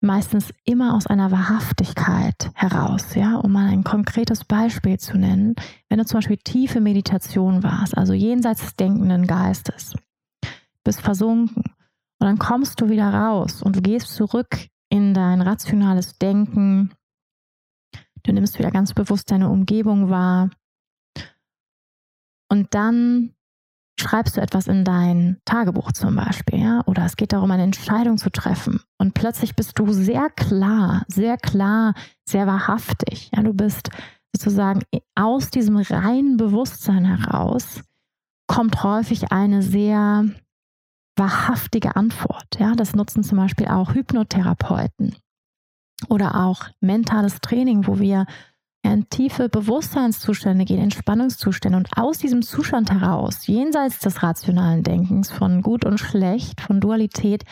[0.00, 5.56] meistens immer aus einer Wahrhaftigkeit heraus, ja, um mal ein konkretes Beispiel zu nennen.
[5.88, 9.94] Wenn du zum Beispiel tiefe Meditation warst, also jenseits des denkenden Geistes,
[10.84, 16.16] bist versunken und dann kommst du wieder raus und du gehst zurück in dein rationales
[16.18, 16.94] Denken,
[18.22, 20.50] du nimmst wieder ganz bewusst deine Umgebung wahr
[22.48, 23.34] und dann
[24.00, 28.16] schreibst du etwas in dein Tagebuch zum Beispiel, ja, oder es geht darum, eine Entscheidung
[28.16, 28.80] zu treffen.
[28.98, 31.94] Und plötzlich bist du sehr klar, sehr klar,
[32.28, 33.90] sehr wahrhaftig, ja, du bist
[34.34, 34.82] sozusagen
[35.14, 37.82] aus diesem reinen Bewusstsein heraus
[38.46, 40.24] kommt häufig eine sehr
[41.16, 45.16] wahrhaftige Antwort, ja, das nutzen zum Beispiel auch Hypnotherapeuten
[46.08, 48.26] oder auch mentales Training, wo wir
[48.92, 55.62] in tiefe Bewusstseinszustände gehen, Entspannungszustände und aus diesem Zustand heraus, jenseits des rationalen Denkens von
[55.62, 57.44] gut und schlecht, von Dualität,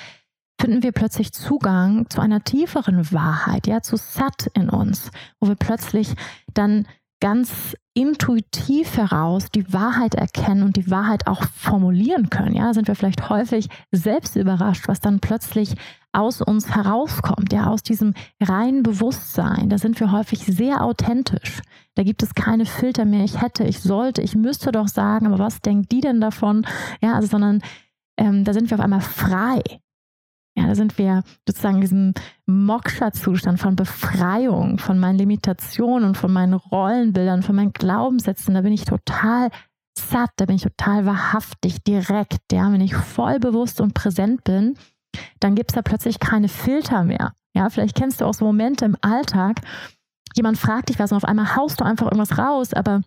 [0.60, 5.56] finden wir plötzlich Zugang zu einer tieferen Wahrheit, ja, zu Sat in uns, wo wir
[5.56, 6.14] plötzlich
[6.54, 6.86] dann
[7.20, 12.54] ganz intuitiv heraus die Wahrheit erkennen und die Wahrheit auch formulieren können.
[12.54, 15.74] Ja, sind wir vielleicht häufig selbst überrascht, was dann plötzlich
[16.12, 19.70] aus uns herauskommt, ja, aus diesem reinen Bewusstsein.
[19.70, 21.62] Da sind wir häufig sehr authentisch.
[21.94, 23.24] Da gibt es keine Filter mehr.
[23.24, 26.66] Ich hätte, ich sollte, ich müsste doch sagen, aber was denkt die denn davon?
[27.00, 27.62] Ja, also, sondern
[28.18, 29.62] ähm, da sind wir auf einmal frei.
[30.56, 32.14] Ja, da sind wir sozusagen in diesem
[32.46, 38.54] Moksha-Zustand von Befreiung, von meinen Limitationen von meinen Rollenbildern, von meinen Glaubenssätzen.
[38.54, 39.50] Da bin ich total
[39.98, 42.52] satt, da bin ich total wahrhaftig, direkt.
[42.52, 44.76] Ja, wenn ich voll bewusst und präsent bin,
[45.40, 47.32] dann gibt es da plötzlich keine Filter mehr.
[47.54, 49.60] Ja, vielleicht kennst du auch so Momente im Alltag.
[50.34, 53.02] Jemand fragt dich was und auf einmal haust du einfach irgendwas raus, aber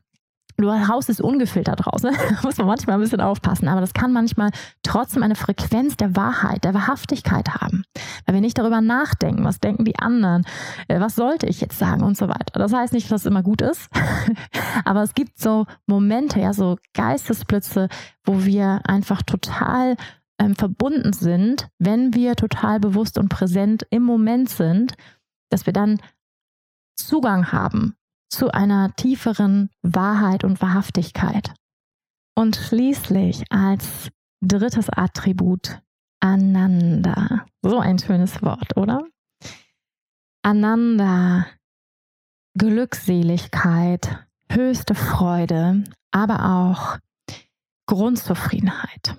[0.59, 2.03] Du haust es ungefiltert raus.
[2.03, 2.11] Ne?
[2.43, 3.67] Muss man manchmal ein bisschen aufpassen.
[3.69, 4.51] Aber das kann manchmal
[4.83, 7.83] trotzdem eine Frequenz der Wahrheit, der Wahrhaftigkeit haben.
[8.25, 10.45] Weil wir nicht darüber nachdenken, was denken die anderen,
[10.89, 12.59] äh, was sollte ich jetzt sagen und so weiter.
[12.59, 13.89] Das heißt nicht, dass es immer gut ist.
[14.85, 17.87] Aber es gibt so Momente, ja, so Geistesblitze,
[18.25, 19.95] wo wir einfach total
[20.39, 24.95] ähm, verbunden sind, wenn wir total bewusst und präsent im Moment sind,
[25.49, 26.01] dass wir dann
[26.97, 27.95] Zugang haben
[28.29, 31.53] zu einer tieferen Wahrheit und Wahrhaftigkeit.
[32.35, 34.09] Und schließlich als
[34.41, 35.81] drittes Attribut
[36.21, 37.45] Ananda.
[37.61, 39.03] So ein schönes Wort, oder?
[40.43, 41.45] Ananda,
[42.57, 46.97] Glückseligkeit, höchste Freude, aber auch
[47.87, 49.17] Grundzufriedenheit.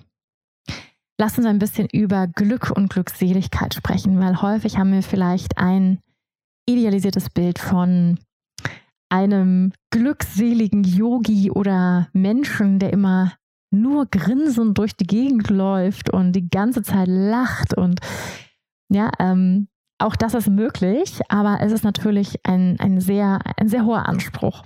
[1.19, 5.99] lass uns ein bisschen über Glück und Glückseligkeit sprechen, weil häufig haben wir vielleicht ein
[6.65, 8.17] idealisiertes Bild von
[9.11, 13.33] einem glückseligen Yogi oder Menschen, der immer
[13.71, 17.99] nur grinsend durch die Gegend läuft und die ganze Zeit lacht und
[18.89, 19.67] ja, ähm,
[19.99, 24.63] auch das ist möglich, aber es ist natürlich ein, ein, sehr, ein sehr hoher Anspruch.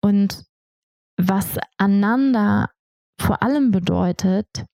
[0.00, 0.44] Und
[1.16, 2.70] was Ananda
[3.20, 4.64] vor allem bedeutet,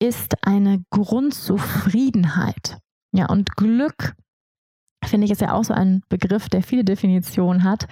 [0.00, 2.78] ist eine Grundzufriedenheit.
[3.12, 4.14] Ja, und Glück,
[5.04, 7.86] finde ich, ist ja auch so ein Begriff, der viele Definitionen hat.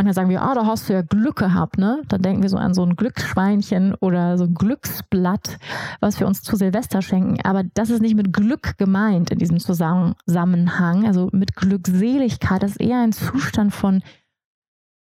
[0.00, 2.00] Manchmal sagen wir, ah, oh, da hast du ja Glück gehabt, ne?
[2.08, 5.58] Da denken wir so an so ein Glücksschweinchen oder so ein Glücksblatt,
[6.00, 7.36] was wir uns zu Silvester schenken.
[7.44, 11.06] Aber das ist nicht mit Glück gemeint in diesem Zusammenhang.
[11.06, 12.62] Also mit Glückseligkeit.
[12.62, 14.02] Das ist eher ein Zustand von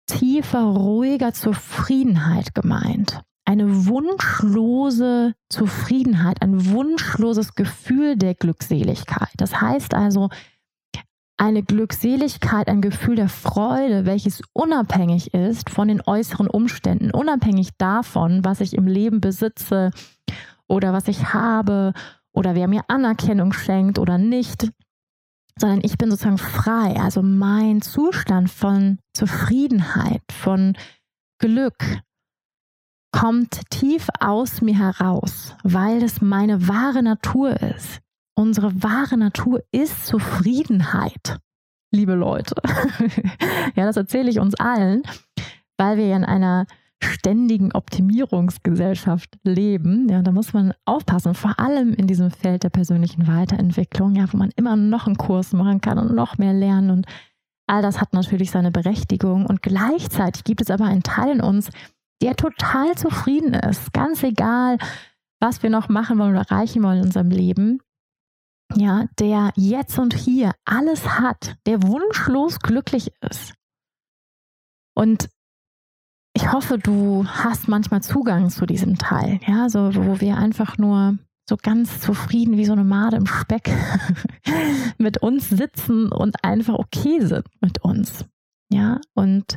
[0.07, 3.21] tiefer, ruhiger Zufriedenheit gemeint.
[3.45, 9.29] Eine wunschlose Zufriedenheit, ein wunschloses Gefühl der Glückseligkeit.
[9.37, 10.29] Das heißt also,
[11.37, 18.43] eine Glückseligkeit, ein Gefühl der Freude, welches unabhängig ist von den äußeren Umständen, unabhängig davon,
[18.43, 19.91] was ich im Leben besitze
[20.67, 21.93] oder was ich habe
[22.33, 24.71] oder wer mir Anerkennung schenkt oder nicht,
[25.59, 26.99] sondern ich bin sozusagen frei.
[26.99, 30.75] Also mein Zustand von Zufriedenheit, von
[31.39, 32.01] Glück
[33.11, 38.01] kommt tief aus mir heraus, weil es meine wahre Natur ist.
[38.37, 41.39] Unsere wahre Natur ist Zufriedenheit,
[41.91, 42.53] liebe Leute.
[43.75, 45.01] ja, das erzähle ich uns allen,
[45.75, 46.67] weil wir ja in einer
[47.03, 50.07] ständigen Optimierungsgesellschaft leben.
[50.07, 54.37] Ja, da muss man aufpassen, vor allem in diesem Feld der persönlichen Weiterentwicklung, ja, wo
[54.37, 57.07] man immer noch einen Kurs machen kann und noch mehr lernen und
[57.65, 61.71] all das hat natürlich seine Berechtigung und gleichzeitig gibt es aber einen Teil in uns,
[62.21, 64.77] der total zufrieden ist, ganz egal,
[65.39, 67.79] was wir noch machen wollen oder erreichen wollen in unserem Leben
[68.75, 73.53] ja, der jetzt und hier alles hat, der wunschlos glücklich ist.
[74.95, 75.29] Und
[76.33, 81.17] ich hoffe, du hast manchmal Zugang zu diesem Teil, ja, so wo wir einfach nur
[81.49, 83.71] so ganz zufrieden wie so eine Made im Speck
[84.97, 88.25] mit uns sitzen und einfach okay sind mit uns.
[88.71, 89.55] Ja, und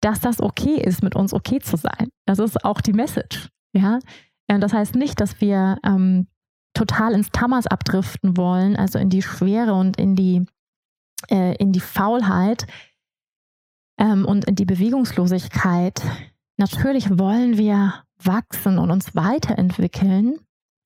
[0.00, 2.08] dass das okay ist, mit uns okay zu sein.
[2.24, 3.48] Das ist auch die Message.
[3.74, 3.98] Ja,
[4.46, 6.28] das heißt nicht, dass wir ähm,
[6.76, 10.44] total ins Tamas abdriften wollen, also in die Schwere und in die,
[11.28, 12.66] äh, in die Faulheit
[13.98, 16.02] ähm, und in die Bewegungslosigkeit.
[16.58, 20.38] Natürlich wollen wir wachsen und uns weiterentwickeln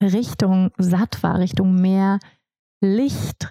[0.03, 2.19] Richtung Sattva, Richtung mehr
[2.81, 3.51] Licht,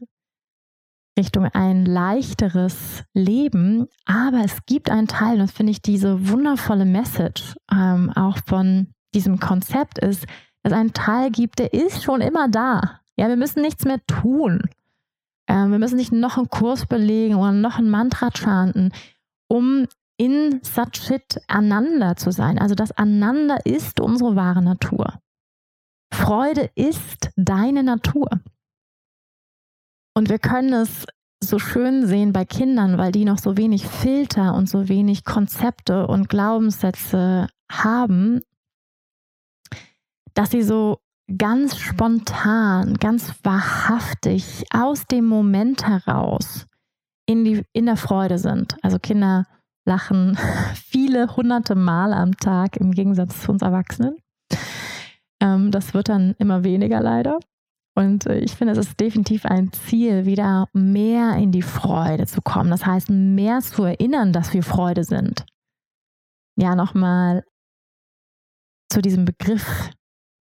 [1.17, 3.88] Richtung ein leichteres Leben.
[4.06, 8.88] Aber es gibt einen Teil, und das finde ich diese wundervolle Message ähm, auch von
[9.13, 10.25] diesem Konzept ist,
[10.63, 13.00] es einen Teil gibt, der ist schon immer da.
[13.15, 14.69] Ja, wir müssen nichts mehr tun.
[15.48, 18.91] Ähm, wir müssen nicht noch einen Kurs belegen oder noch ein Mantra chanten,
[19.48, 22.60] um in Satchit Ananda zu sein.
[22.60, 25.19] Also das Ananda ist unsere wahre Natur.
[26.13, 28.30] Freude ist deine Natur.
[30.13, 31.06] Und wir können es
[31.41, 36.08] so schön sehen bei Kindern, weil die noch so wenig Filter und so wenig Konzepte
[36.08, 38.41] und Glaubenssätze haben,
[40.34, 41.00] dass sie so
[41.38, 46.65] ganz spontan, ganz wahrhaftig aus dem Moment heraus
[47.26, 48.76] in, die, in der Freude sind.
[48.82, 49.46] Also Kinder
[49.86, 50.38] lachen
[50.74, 54.18] viele hunderte Mal am Tag im Gegensatz zu uns Erwachsenen.
[55.42, 57.39] Ähm, das wird dann immer weniger leider.
[57.96, 62.42] Und äh, ich finde, es ist definitiv ein Ziel, wieder mehr in die Freude zu
[62.42, 62.70] kommen.
[62.70, 65.46] Das heißt, mehr zu erinnern, dass wir Freude sind.
[66.56, 67.44] Ja, nochmal
[68.92, 69.92] zu diesem Begriff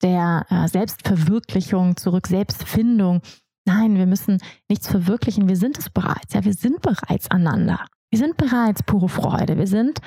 [0.04, 3.22] der äh, Selbstverwirklichung zurück, Selbstfindung.
[3.66, 4.40] Nein, wir müssen
[4.70, 6.34] nichts verwirklichen, wir sind es bereits.
[6.34, 7.86] Ja, wir sind bereits aneinander.
[8.12, 9.58] Wir sind bereits pure Freude.
[9.58, 10.00] Wir sind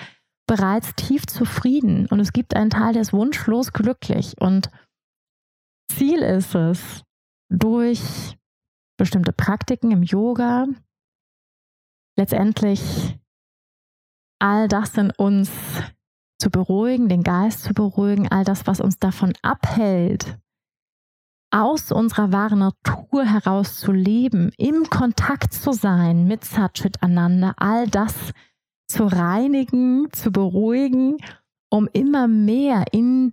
[0.46, 2.06] bereits tief zufrieden.
[2.06, 4.34] Und es gibt einen Teil, der ist wunschlos glücklich.
[4.38, 4.70] Und
[5.90, 7.02] Ziel ist es,
[7.48, 8.36] durch
[8.98, 10.66] bestimmte Praktiken im Yoga
[12.18, 13.18] letztendlich
[14.40, 15.50] all das in uns
[16.38, 20.38] zu beruhigen, den Geist zu beruhigen, all das, was uns davon abhält,
[21.50, 27.88] aus unserer wahren Natur heraus zu leben, im Kontakt zu sein mit Satchit Ananda, all
[27.88, 28.32] das
[28.88, 31.16] zu reinigen, zu beruhigen,
[31.70, 33.32] um immer mehr in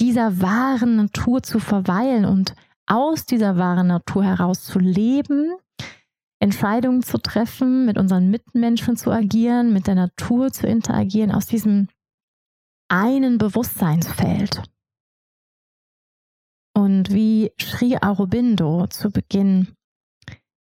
[0.00, 2.54] dieser wahren Natur zu verweilen und
[2.86, 5.52] aus dieser wahren Natur heraus zu leben,
[6.40, 11.88] Entscheidungen zu treffen, mit unseren Mitmenschen zu agieren, mit der Natur zu interagieren, aus diesem
[12.92, 14.62] einen Bewusstseinsfeld.
[16.74, 19.68] Und wie Sri Aurobindo zu Beginn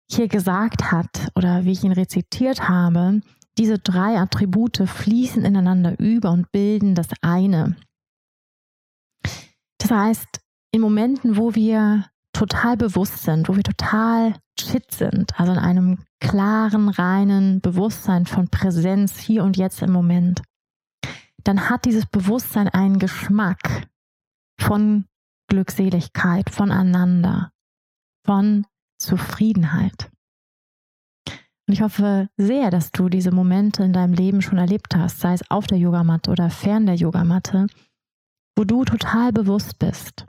[0.09, 3.21] hier gesagt hat oder wie ich ihn rezitiert habe,
[3.59, 7.77] diese drei Attribute fließen ineinander über und bilden das eine.
[9.79, 10.41] Das heißt,
[10.73, 15.99] in Momenten, wo wir total bewusst sind, wo wir total chit sind, also in einem
[16.21, 20.43] klaren, reinen Bewusstsein von Präsenz hier und jetzt im Moment,
[21.45, 23.89] dann hat dieses Bewusstsein einen Geschmack
[24.61, 25.05] von
[25.49, 27.53] Glückseligkeit, voneinander,
[28.25, 28.67] von
[28.99, 30.11] Zufriedenheit.
[31.67, 35.33] Und ich hoffe sehr, dass du diese Momente in deinem Leben schon erlebt hast, sei
[35.33, 37.67] es auf der Yogamatte oder fern der Yogamatte,
[38.57, 40.27] wo du total bewusst bist,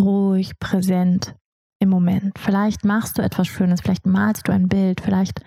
[0.00, 1.36] ruhig, präsent
[1.80, 2.38] im Moment.
[2.38, 5.40] Vielleicht machst du etwas Schönes, vielleicht malst du ein Bild, vielleicht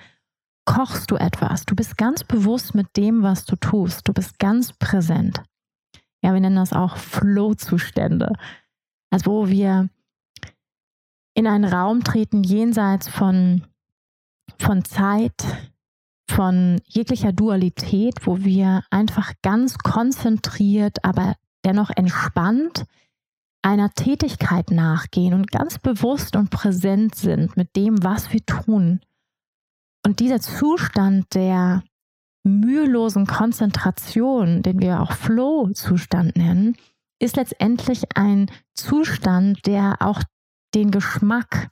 [0.66, 1.66] kochst du etwas.
[1.66, 4.07] Du bist ganz bewusst mit dem, was du tust.
[4.07, 5.41] Du bist ganz präsent.
[6.24, 8.34] Ja, wir nennen das auch Flow-Zustände.
[9.09, 9.89] Also wo wir
[11.34, 13.66] in einen Raum treten jenseits von,
[14.59, 15.43] von Zeit,
[16.30, 21.36] von jeglicher Dualität, wo wir einfach ganz konzentriert, aber
[21.66, 22.86] dennoch entspannt
[23.62, 29.01] einer Tätigkeit nachgehen und ganz bewusst und präsent sind mit dem, was wir tun.
[30.05, 31.83] Und dieser Zustand der
[32.43, 36.75] mühelosen Konzentration, den wir auch Flow-Zustand nennen,
[37.19, 40.21] ist letztendlich ein Zustand, der auch
[40.73, 41.69] den Geschmack,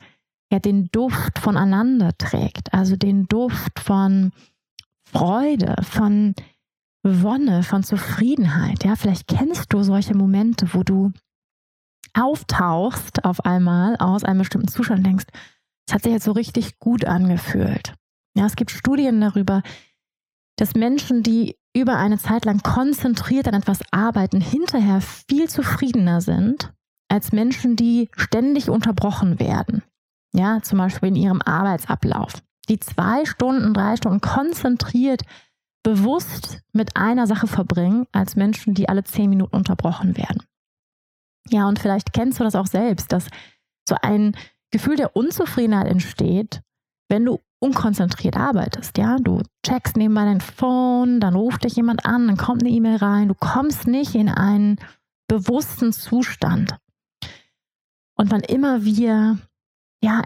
[0.52, 4.32] ja den Duft voneinander trägt, also den Duft von
[5.12, 6.36] Freude, von
[7.04, 8.84] Wonne, von Zufriedenheit.
[8.84, 11.12] Ja, vielleicht kennst du solche Momente, wo du
[12.14, 15.26] auftauchst auf einmal aus einem bestimmten Zustand denkst,
[15.88, 17.96] es hat sich jetzt so richtig gut angefühlt.
[18.40, 19.64] Ja, es gibt Studien darüber,
[20.56, 26.72] dass Menschen, die über eine Zeit lang konzentriert an etwas arbeiten, hinterher viel zufriedener sind
[27.10, 29.84] als Menschen, die ständig unterbrochen werden.
[30.32, 32.32] Ja, zum Beispiel in ihrem Arbeitsablauf.
[32.70, 35.24] Die zwei Stunden, drei Stunden konzentriert,
[35.84, 40.44] bewusst mit einer Sache verbringen, als Menschen, die alle zehn Minuten unterbrochen werden.
[41.50, 43.28] Ja, und vielleicht kennst du das auch selbst, dass
[43.86, 44.34] so ein
[44.72, 46.62] Gefühl der Unzufriedenheit entsteht,
[47.10, 52.28] wenn du unkonzentriert arbeitest, ja, du checkst nebenbei dein Phone, dann ruft dich jemand an,
[52.28, 54.78] dann kommt eine E-Mail rein, du kommst nicht in einen
[55.28, 56.78] bewussten Zustand.
[58.16, 59.38] Und wann immer wir
[60.04, 60.24] ja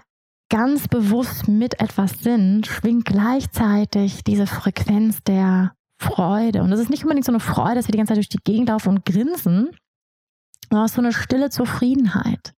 [0.49, 6.61] ganz bewusst mit etwas sind, schwingt gleichzeitig diese Frequenz der Freude.
[6.61, 8.43] Und das ist nicht unbedingt so eine Freude, dass wir die ganze Zeit durch die
[8.43, 9.71] Gegend laufen und grinsen,
[10.69, 12.53] sondern so eine stille Zufriedenheit.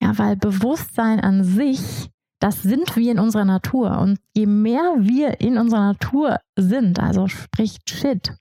[0.00, 2.10] Ja, weil Bewusstsein an sich
[2.44, 3.98] das sind wir in unserer Natur.
[4.00, 8.34] Und je mehr wir in unserer Natur sind, also sprich Shit,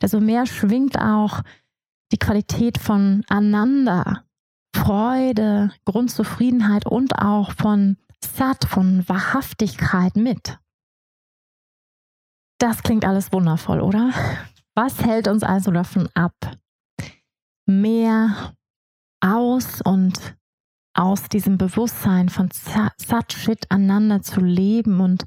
[0.00, 1.42] desto mehr schwingt auch
[2.12, 4.24] die Qualität von Ananda,
[4.74, 10.58] Freude, Grundzufriedenheit und auch von Sat, von Wahrhaftigkeit mit.
[12.58, 14.12] Das klingt alles wundervoll, oder?
[14.74, 16.56] Was hält uns also davon ab,
[17.66, 18.54] mehr
[19.20, 20.36] aus und
[20.96, 25.26] aus diesem Bewusstsein von Satchit aneinander zu leben und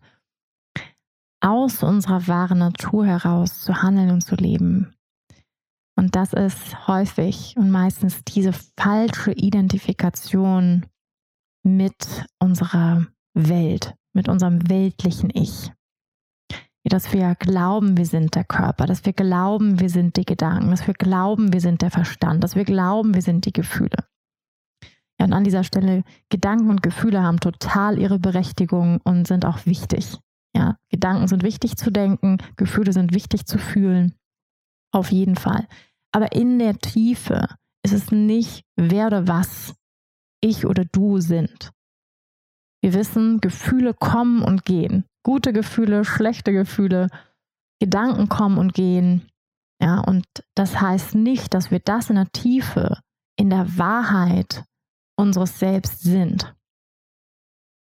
[1.41, 4.93] aus unserer wahren Natur heraus zu handeln und zu leben.
[5.95, 10.85] Und das ist häufig und meistens diese falsche Identifikation
[11.63, 15.71] mit unserer Welt, mit unserem weltlichen Ich.
[16.85, 20.87] Dass wir glauben, wir sind der Körper, dass wir glauben, wir sind die Gedanken, dass
[20.87, 24.07] wir glauben, wir sind der Verstand, dass wir glauben, wir sind die Gefühle.
[25.19, 29.65] Ja, und an dieser Stelle, Gedanken und Gefühle haben total ihre Berechtigung und sind auch
[29.65, 30.17] wichtig.
[30.55, 34.15] Ja, Gedanken sind wichtig zu denken, Gefühle sind wichtig zu fühlen.
[34.91, 35.67] Auf jeden Fall.
[36.11, 37.47] Aber in der Tiefe
[37.83, 39.75] ist es nicht, wer oder was
[40.41, 41.71] ich oder du sind.
[42.81, 45.05] Wir wissen, Gefühle kommen und gehen.
[45.23, 47.09] Gute Gefühle, schlechte Gefühle,
[47.79, 49.27] Gedanken kommen und gehen.
[49.81, 52.99] Ja, und das heißt nicht, dass wir das in der Tiefe,
[53.37, 54.63] in der Wahrheit
[55.19, 56.55] unseres Selbst sind.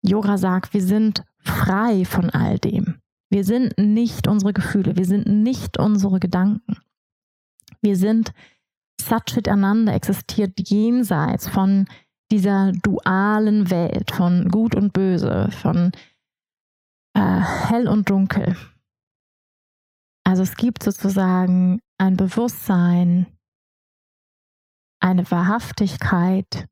[0.02, 3.00] Yoga sagt, wir sind frei von all dem.
[3.30, 6.76] Wir sind nicht unsere Gefühle, wir sind nicht unsere Gedanken.
[7.82, 8.32] Wir sind
[9.00, 11.86] Satchit Ananda existiert jenseits von
[12.30, 15.92] dieser dualen Welt, von Gut und Böse, von
[17.14, 18.56] äh, Hell und Dunkel.
[20.24, 23.26] Also es gibt sozusagen ein Bewusstsein,
[25.00, 26.66] eine Wahrhaftigkeit,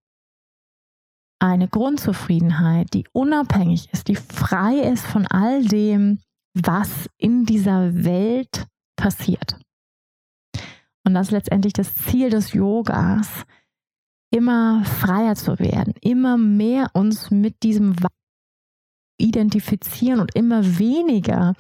[1.43, 6.21] eine Grundzufriedenheit, die unabhängig ist, die frei ist von all dem,
[6.55, 8.67] was in dieser Welt
[8.97, 9.59] passiert.
[11.05, 13.45] Und das ist letztendlich das Ziel des Yogas,
[14.31, 17.97] immer freier zu werden, immer mehr uns mit diesem
[19.19, 21.55] identifizieren und immer weniger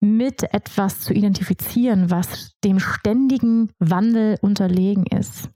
[0.00, 5.50] mit etwas zu identifizieren, was dem ständigen Wandel unterlegen ist,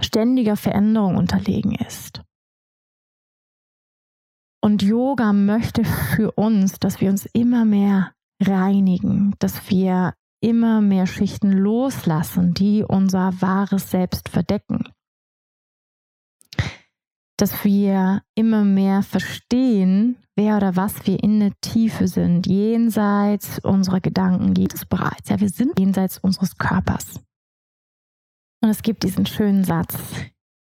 [0.00, 2.22] ständiger Veränderung unterlegen ist.
[4.62, 11.06] Und Yoga möchte für uns, dass wir uns immer mehr reinigen, dass wir immer mehr
[11.06, 14.88] Schichten loslassen, die unser wahres Selbst verdecken.
[17.36, 24.00] Dass wir immer mehr verstehen, wer oder was wir in der Tiefe sind, jenseits unserer
[24.00, 25.28] Gedanken, geht es bereits.
[25.28, 27.20] Ja, wir sind jenseits unseres Körpers.
[28.64, 29.94] Und es gibt diesen schönen Satz,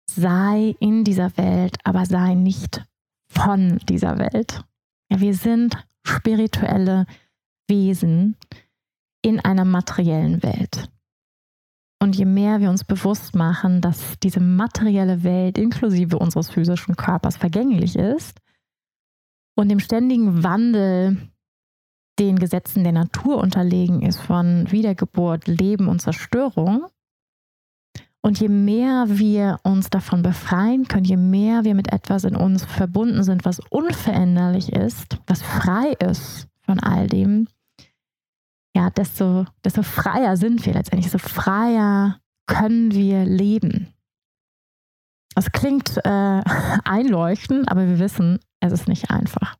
[0.04, 2.84] sei in dieser Welt, aber sei nicht
[3.26, 4.62] von dieser Welt.
[5.08, 7.06] Wir sind spirituelle
[7.70, 8.36] Wesen
[9.22, 10.90] in einer materiellen Welt.
[11.98, 17.38] Und je mehr wir uns bewusst machen, dass diese materielle Welt inklusive unseres physischen Körpers
[17.38, 18.42] vergänglich ist,
[19.58, 21.30] und dem ständigen Wandel
[22.18, 26.88] den Gesetzen der Natur unterlegen ist von Wiedergeburt, Leben und Zerstörung.
[28.26, 32.64] Und je mehr wir uns davon befreien können, je mehr wir mit etwas in uns
[32.64, 37.46] verbunden sind, was unveränderlich ist, was frei ist von all dem,
[38.74, 43.94] ja, desto, desto freier sind wir letztendlich, desto freier können wir leben.
[45.36, 46.42] Es klingt äh,
[46.84, 49.54] einleuchtend, aber wir wissen, es ist nicht einfach.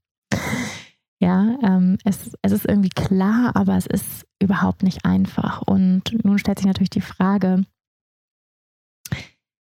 [1.20, 5.62] Ja, ähm, es, es ist irgendwie klar, aber es ist überhaupt nicht einfach.
[5.62, 7.62] Und nun stellt sich natürlich die Frage,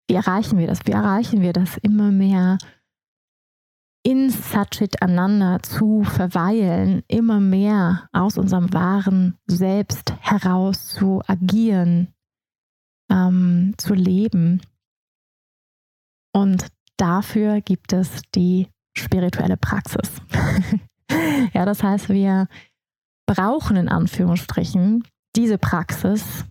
[0.07, 0.79] wie erreichen wir das?
[0.85, 2.57] Wie erreichen wir das immer mehr
[4.03, 12.13] in Satchit aneinander zu verweilen, immer mehr aus unserem wahren Selbst heraus zu agieren,
[13.11, 14.61] ähm, zu leben?
[16.33, 20.21] Und dafür gibt es die spirituelle Praxis.
[21.53, 22.47] ja, das heißt, wir
[23.25, 25.03] brauchen in Anführungsstrichen
[25.35, 26.45] diese Praxis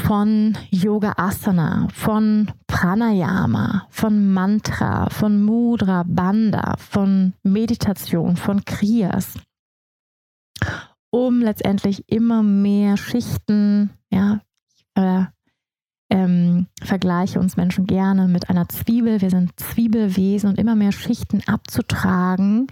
[0.00, 9.34] von Yoga Asana, von Pranayama, von Mantra, von Mudra, Bandha, von Meditation, von Kriyas,
[11.10, 14.40] um letztendlich immer mehr Schichten, ja,
[14.94, 15.24] äh,
[16.10, 19.20] ähm, vergleiche uns Menschen gerne mit einer Zwiebel.
[19.20, 22.66] Wir sind Zwiebelwesen und immer mehr Schichten abzutragen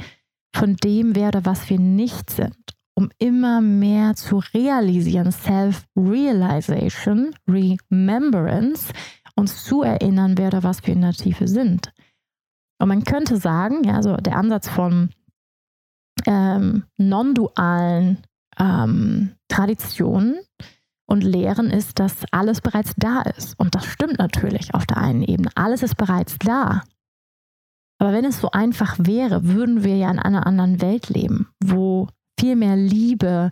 [0.55, 2.57] von dem, wer oder was wir nicht sind,
[2.99, 8.93] um immer mehr zu realisieren, Self-Realization, Remembrance,
[9.37, 11.93] uns zu erinnern, wer oder was wir in der Tiefe sind.
[12.81, 15.11] Und man könnte sagen, ja, so der Ansatz von
[16.27, 18.19] ähm, non-dualen
[18.59, 20.41] ähm, Traditionen
[21.07, 23.57] und Lehren ist, dass alles bereits da ist.
[23.61, 25.51] Und das stimmt natürlich auf der einen Ebene.
[25.55, 26.83] Alles ist bereits da.
[28.01, 32.09] Aber wenn es so einfach wäre, würden wir ja in einer anderen Welt leben, wo
[32.39, 33.51] viel mehr Liebe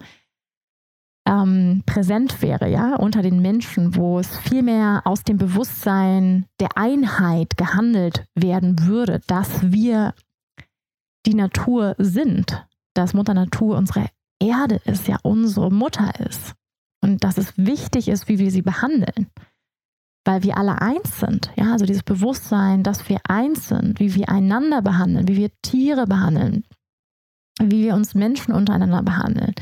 [1.26, 6.76] ähm, präsent wäre, ja, unter den Menschen, wo es viel mehr aus dem Bewusstsein der
[6.76, 10.14] Einheit gehandelt werden würde, dass wir
[11.26, 12.64] die Natur sind,
[12.95, 14.07] dass Mutter Natur unsere
[14.41, 16.55] Erde ist, ja unsere Mutter ist
[17.03, 19.26] und dass es wichtig ist, wie wir sie behandeln,
[20.24, 21.51] weil wir alle eins sind.
[21.57, 26.07] Ja, also dieses Bewusstsein, dass wir eins sind, wie wir einander behandeln, wie wir Tiere
[26.07, 26.64] behandeln,
[27.61, 29.55] wie wir uns Menschen untereinander behandeln.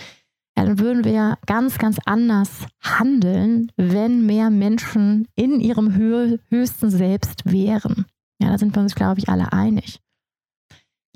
[0.56, 7.50] Ja, dann würden wir ganz, ganz anders handeln, wenn mehr Menschen in ihrem höchsten Selbst
[7.50, 8.06] wären.
[8.40, 10.00] Ja, da sind wir uns, glaube ich, alle einig.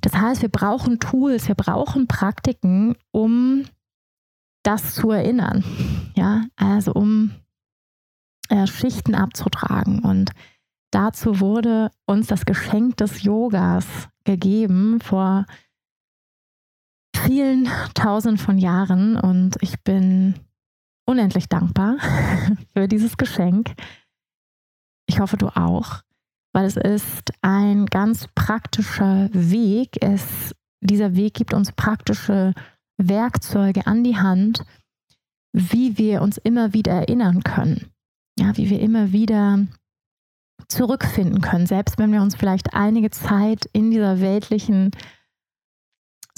[0.00, 3.64] Das heißt, wir brauchen Tools, wir brauchen Praktiken, um
[4.62, 5.64] das zu erinnern.
[6.16, 7.32] Ja, also um
[8.48, 10.00] äh, Schichten abzutragen.
[10.00, 10.30] Und
[10.90, 13.86] dazu wurde uns das Geschenk des Yogas
[14.24, 15.46] gegeben vor
[17.26, 19.16] vielen tausend von Jahren.
[19.16, 20.34] Und ich bin
[21.06, 21.96] unendlich dankbar
[22.74, 23.74] für dieses Geschenk.
[25.06, 26.02] Ich hoffe, du auch,
[26.52, 30.02] weil es ist ein ganz praktischer Weg.
[30.02, 32.54] Es, dieser Weg gibt uns praktische
[32.98, 34.64] Werkzeuge an die Hand,
[35.52, 37.86] wie wir uns immer wieder erinnern können.
[38.38, 39.66] Ja, wie wir immer wieder
[40.68, 44.90] zurückfinden können, selbst wenn wir uns vielleicht einige Zeit in dieser weltlichen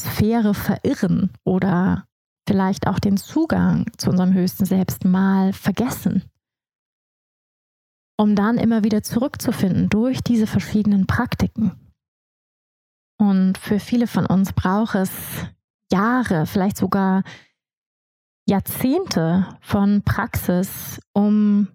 [0.01, 2.07] Sphäre verirren oder
[2.48, 6.24] vielleicht auch den Zugang zu unserem höchsten Selbst mal vergessen,
[8.16, 11.72] um dann immer wieder zurückzufinden durch diese verschiedenen Praktiken.
[13.18, 15.11] Und für viele von uns braucht es
[15.92, 17.22] Jahre, vielleicht sogar
[18.48, 21.68] Jahrzehnte von Praxis, um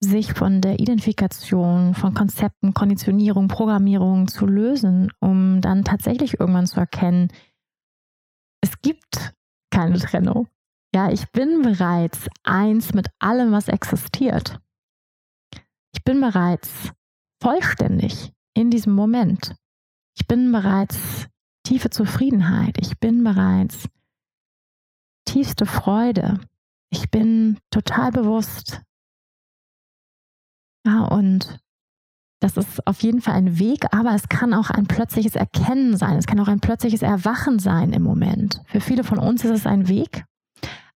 [0.00, 6.78] sich von der Identifikation von Konzepten, Konditionierung, Programmierung zu lösen, um dann tatsächlich irgendwann zu
[6.78, 7.28] erkennen,
[8.60, 9.34] es gibt
[9.70, 10.48] keine Trennung.
[10.94, 14.58] Ja, ich bin bereits eins mit allem, was existiert.
[15.94, 16.92] Ich bin bereits
[17.42, 19.54] vollständig in diesem Moment.
[20.16, 21.28] Ich bin bereits
[21.64, 22.78] tiefe Zufriedenheit.
[22.80, 23.88] Ich bin bereits
[25.26, 26.40] tiefste Freude.
[26.90, 28.80] Ich bin total bewusst.
[30.86, 31.60] Ja, und
[32.40, 36.16] das ist auf jeden Fall ein Weg, aber es kann auch ein plötzliches Erkennen sein.
[36.18, 38.62] Es kann auch ein plötzliches Erwachen sein im Moment.
[38.66, 40.24] Für viele von uns ist es ein Weg,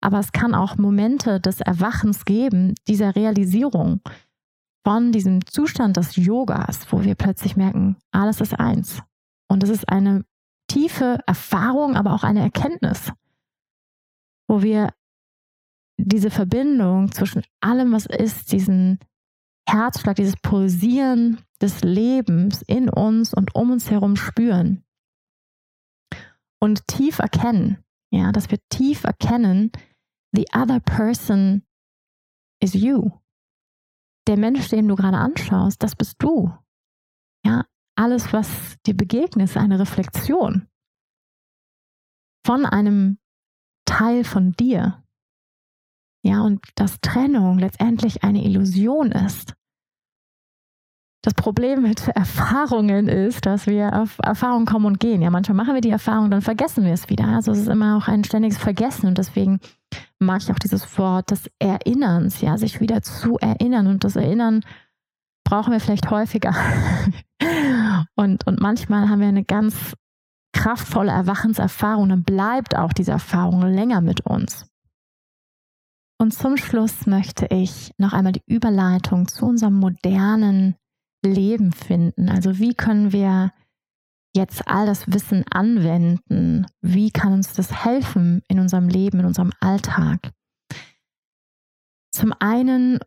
[0.00, 4.00] aber es kann auch Momente des Erwachens geben, dieser Realisierung
[4.84, 9.00] von diesem Zustand des Yogas, wo wir plötzlich merken, alles ist eins.
[9.48, 10.24] Und es ist eine
[10.68, 13.12] tiefe Erfahrung, aber auch eine Erkenntnis,
[14.48, 14.90] wo wir
[15.98, 18.98] diese Verbindung zwischen allem, was ist, diesen
[19.68, 24.84] Herzschlag, dieses Pulsieren des Lebens in uns und um uns herum spüren
[26.60, 29.72] und tief erkennen, ja, dass wir tief erkennen,
[30.32, 31.64] the other person
[32.60, 33.10] is you.
[34.28, 36.56] Der Mensch, den du gerade anschaust, das bist du.
[37.44, 40.68] Ja, alles, was dir begegnet, ist eine Reflexion
[42.46, 43.18] von einem
[43.84, 45.01] Teil von dir.
[46.24, 49.54] Ja, und dass Trennung letztendlich eine Illusion ist.
[51.24, 55.22] Das Problem mit Erfahrungen ist, dass wir auf Erfahrungen kommen und gehen.
[55.22, 57.26] Ja, manchmal machen wir die Erfahrung, dann vergessen wir es wieder.
[57.26, 59.60] Also es ist immer auch ein ständiges Vergessen und deswegen
[60.18, 64.64] mag ich auch dieses Wort des Erinnerns, ja, sich wieder zu erinnern und das Erinnern
[65.44, 66.54] brauchen wir vielleicht häufiger.
[68.16, 69.94] und, und manchmal haben wir eine ganz
[70.52, 74.71] kraftvolle Erwachenserfahrung, dann bleibt auch diese Erfahrung länger mit uns.
[76.22, 80.76] Und zum Schluss möchte ich noch einmal die Überleitung zu unserem modernen
[81.20, 82.28] Leben finden.
[82.28, 83.50] Also wie können wir
[84.32, 86.68] jetzt all das Wissen anwenden?
[86.80, 90.30] Wie kann uns das helfen in unserem Leben, in unserem Alltag?
[92.12, 93.00] Zum einen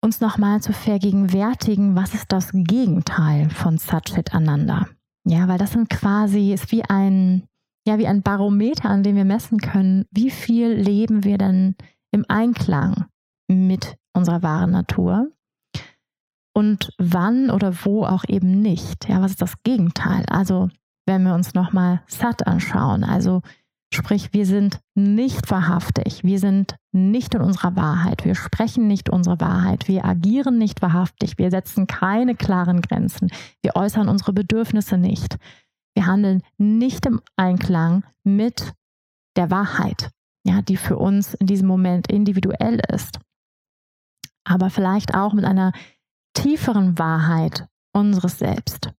[0.00, 4.86] uns nochmal zu vergegenwärtigen, was ist das Gegenteil von Satchit Ananda?
[5.26, 7.46] Ja, weil das sind quasi, ist wie ein,
[7.86, 11.76] ja, wie ein Barometer, an dem wir messen können, wie viel leben wir denn
[12.14, 13.06] im Einklang
[13.48, 15.32] mit unserer wahren Natur.
[16.54, 19.08] Und wann oder wo auch eben nicht.
[19.08, 20.24] Ja, was ist das Gegenteil?
[20.28, 20.70] Also,
[21.06, 23.42] wenn wir uns nochmal Sat anschauen, also
[23.92, 29.40] sprich, wir sind nicht wahrhaftig, wir sind nicht in unserer Wahrheit, wir sprechen nicht unsere
[29.40, 33.30] Wahrheit, wir agieren nicht wahrhaftig, wir setzen keine klaren Grenzen,
[33.62, 35.36] wir äußern unsere Bedürfnisse nicht,
[35.94, 38.72] wir handeln nicht im Einklang mit
[39.36, 40.10] der Wahrheit
[40.46, 43.18] ja, die für uns in diesem Moment individuell ist.
[44.44, 45.72] Aber vielleicht auch mit einer
[46.34, 48.92] tieferen Wahrheit unseres Selbst.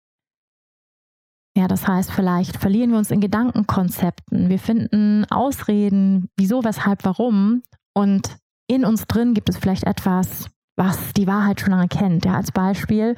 [1.58, 4.50] Ja, das heißt, vielleicht verlieren wir uns in Gedankenkonzepten.
[4.50, 7.64] Wir finden Ausreden, wieso, weshalb, warum.
[7.94, 8.38] Und
[8.68, 12.26] in uns drin gibt es vielleicht etwas, was die Wahrheit schon lange kennt.
[12.26, 13.16] Ja, als Beispiel,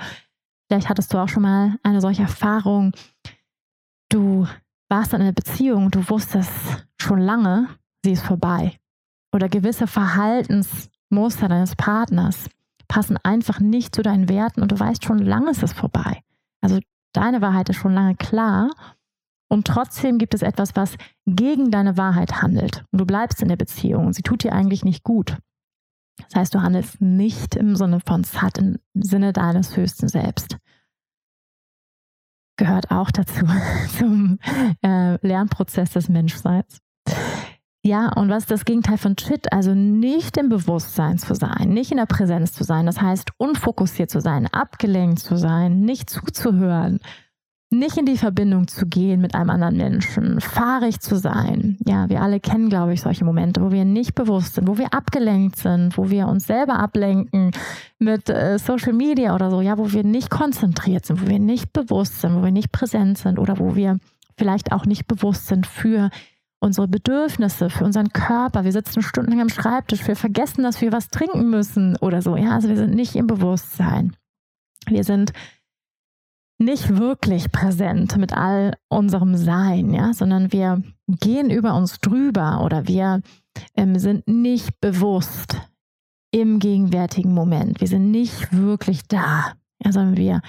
[0.70, 2.92] vielleicht hattest du auch schon mal eine solche Erfahrung.
[4.10, 4.48] Du
[4.90, 7.68] warst in einer Beziehung, du wusstest schon lange,
[8.04, 8.78] sie ist vorbei.
[9.34, 12.50] Oder gewisse Verhaltensmuster deines Partners
[12.88, 16.22] passen einfach nicht zu deinen Werten und du weißt schon lange ist es vorbei.
[16.62, 16.80] Also
[17.14, 18.70] deine Wahrheit ist schon lange klar
[19.50, 20.96] und trotzdem gibt es etwas, was
[21.26, 24.86] gegen deine Wahrheit handelt und du bleibst in der Beziehung und sie tut dir eigentlich
[24.86, 25.38] nicht gut.
[26.18, 30.58] Das heißt, du handelst nicht im Sinne von Sat, im Sinne deines höchsten Selbst.
[32.58, 33.46] Gehört auch dazu,
[33.98, 34.40] zum
[34.84, 36.80] äh, Lernprozess des Menschseins.
[37.88, 39.54] Ja, und was ist das Gegenteil von Chit?
[39.54, 42.86] Also nicht im Bewusstsein zu sein, nicht in der Präsenz zu sein.
[42.86, 47.00] Das heißt, unfokussiert zu sein, abgelenkt zu sein, nicht zuzuhören,
[47.70, 51.78] nicht in die Verbindung zu gehen mit einem anderen Menschen, fahrig zu sein.
[51.88, 54.94] Ja, wir alle kennen, glaube ich, solche Momente, wo wir nicht bewusst sind, wo wir
[54.94, 57.52] abgelenkt sind, wo wir uns selber ablenken
[58.00, 61.72] mit äh, Social Media oder so, ja, wo wir nicht konzentriert sind, wo wir nicht
[61.72, 63.98] bewusst sind, wo wir nicht präsent sind oder wo wir
[64.38, 66.10] vielleicht auch nicht bewusst sind für
[66.60, 68.64] unsere Bedürfnisse, für unseren Körper.
[68.64, 72.36] Wir sitzen stundenlang am Schreibtisch, wir vergessen, dass wir was trinken müssen oder so.
[72.36, 74.16] Ja, also wir sind nicht im Bewusstsein.
[74.88, 75.34] Wir sind
[76.60, 82.88] nicht wirklich präsent mit all unserem Sein, ja, sondern wir gehen über uns drüber oder
[82.88, 83.22] wir
[83.76, 85.58] ähm, sind nicht bewusst
[86.32, 87.80] im gegenwärtigen Moment.
[87.80, 89.54] Wir sind nicht wirklich da,
[89.84, 90.42] ja, sondern wir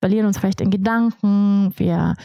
[0.00, 2.16] verlieren uns vielleicht in Gedanken, wir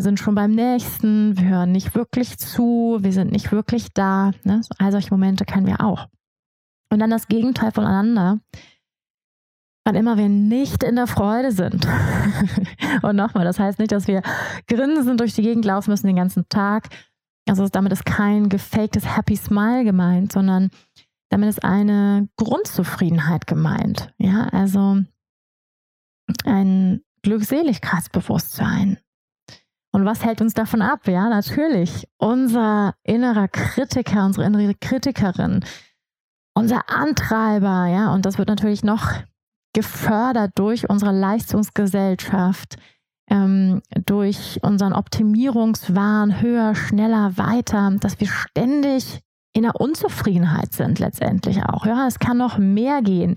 [0.00, 4.32] sind schon beim nächsten, wir hören nicht wirklich zu, wir sind nicht wirklich da.
[4.44, 4.60] Ne?
[4.78, 6.08] All solche Momente kennen wir auch.
[6.90, 8.38] Und dann das Gegenteil voneinander
[9.88, 11.88] wann immer wir nicht in der Freude sind.
[13.02, 14.22] und nochmal, das heißt nicht, dass wir
[14.66, 16.88] grinsend durch die Gegend laufen müssen den ganzen Tag.
[17.48, 20.68] Also damit ist kein gefaktes Happy Smile gemeint, sondern
[21.30, 24.12] damit ist eine Grundzufriedenheit gemeint.
[24.18, 24.98] Ja, also
[26.44, 28.98] ein Glückseligkeitsbewusstsein.
[29.98, 31.08] Und was hält uns davon ab?
[31.08, 35.64] Ja, natürlich unser innerer Kritiker, unsere innere Kritikerin,
[36.54, 39.10] unser Antreiber, ja, und das wird natürlich noch
[39.72, 42.76] gefördert durch unsere Leistungsgesellschaft,
[43.28, 49.18] ähm, durch unseren Optimierungswahn höher, schneller, weiter, dass wir ständig
[49.52, 51.86] in der Unzufriedenheit sind letztendlich auch.
[51.86, 53.34] Ja, es kann noch mehr gehen.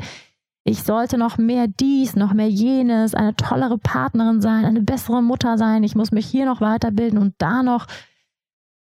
[0.63, 5.57] Ich sollte noch mehr dies, noch mehr jenes, eine tollere Partnerin sein, eine bessere Mutter
[5.57, 5.83] sein.
[5.83, 7.87] Ich muss mich hier noch weiterbilden und da noch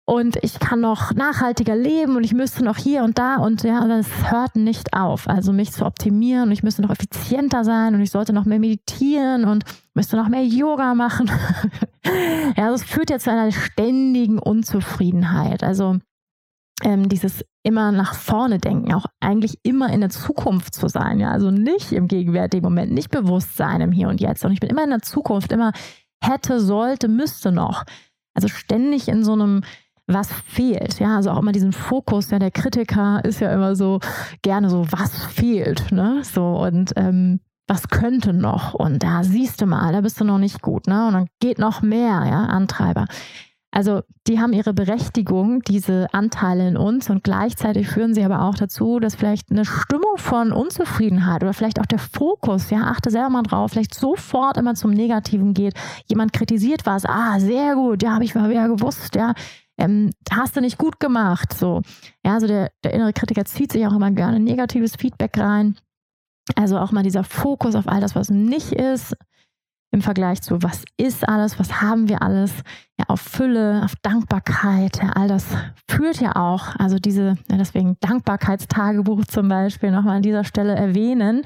[0.09, 3.87] und ich kann noch nachhaltiger leben und ich müsste noch hier und da und ja,
[3.87, 5.29] das hört nicht auf.
[5.29, 8.59] Also mich zu optimieren und ich müsste noch effizienter sein und ich sollte noch mehr
[8.59, 11.31] meditieren und müsste noch mehr Yoga machen.
[12.57, 15.63] ja, das führt ja zu einer ständigen Unzufriedenheit.
[15.63, 15.99] Also
[16.85, 21.31] ähm, dieses immer nach vorne denken, auch eigentlich immer in der Zukunft zu sein, ja,
[21.31, 24.71] also nicht im gegenwärtigen Moment, nicht bewusst sein im Hier und Jetzt, sondern ich bin
[24.71, 25.73] immer in der Zukunft, immer
[26.23, 27.85] hätte, sollte, müsste noch.
[28.35, 29.63] Also ständig in so einem
[30.07, 30.99] was fehlt.
[31.01, 34.01] Ja, also auch immer diesen Fokus, ja, der Kritiker ist ja immer so
[34.43, 36.23] gerne so, was fehlt, ne?
[36.25, 38.73] So und ähm, was könnte noch?
[38.73, 41.07] Und da siehst du mal, da bist du noch nicht gut, ne?
[41.07, 43.05] Und dann geht noch mehr, ja, Antreiber.
[43.79, 48.57] Also die haben ihre Berechtigung, diese Anteile in uns und gleichzeitig führen sie aber auch
[48.57, 53.31] dazu, dass vielleicht eine Stimmung von Unzufriedenheit oder vielleicht auch der Fokus, ja, achte selber
[53.31, 55.75] mal drauf, vielleicht sofort immer zum Negativen geht.
[56.07, 59.33] Jemand kritisiert was, ah, sehr gut, ja, habe ich mal wieder gewusst, ja,
[59.79, 61.53] ähm, hast du nicht gut gemacht.
[61.53, 61.83] So.
[62.25, 65.77] Ja, also der, der innere Kritiker zieht sich auch immer gerne negatives Feedback rein.
[66.57, 69.15] Also auch mal dieser Fokus auf all das, was nicht ist,
[69.91, 72.53] im Vergleich zu was ist alles, was haben wir alles,
[72.99, 75.47] ja, auf Fülle, auf Dankbarkeit, ja, all das
[75.89, 81.43] führt ja auch, also diese, ja, deswegen Dankbarkeitstagebuch zum Beispiel nochmal an dieser Stelle erwähnen,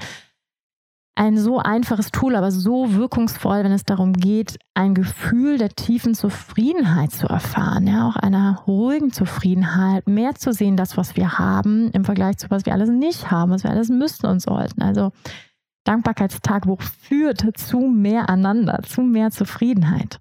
[1.15, 6.15] ein so einfaches Tool, aber so wirkungsvoll, wenn es darum geht, ein Gefühl der tiefen
[6.15, 11.91] Zufriedenheit zu erfahren, ja, auch einer ruhigen Zufriedenheit, mehr zu sehen, das, was wir haben,
[11.91, 14.81] im Vergleich zu was wir alles nicht haben, was wir alles müssten und sollten.
[14.81, 15.11] Also
[15.83, 20.19] Dankbarkeitstagebuch führt zu mehr aneinander, zu mehr Zufriedenheit.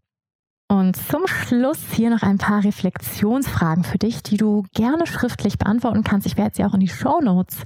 [0.68, 6.02] Und zum Schluss hier noch ein paar Reflexionsfragen für dich, die du gerne schriftlich beantworten
[6.02, 6.26] kannst.
[6.26, 7.62] Ich werde sie auch in die Show Notes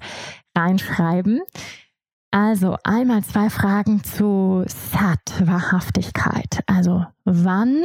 [0.56, 1.40] reinschreiben.
[2.32, 6.64] Also einmal zwei Fragen zu Sat, Wahrhaftigkeit.
[6.66, 7.80] Also wann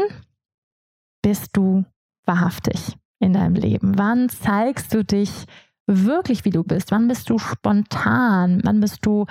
[1.21, 1.85] bist du
[2.25, 3.99] wahrhaftig in deinem Leben?
[3.99, 5.45] Wann zeigst du dich
[5.85, 6.91] wirklich, wie du bist?
[6.91, 8.61] Wann bist du spontan?
[8.63, 9.25] Wann bist du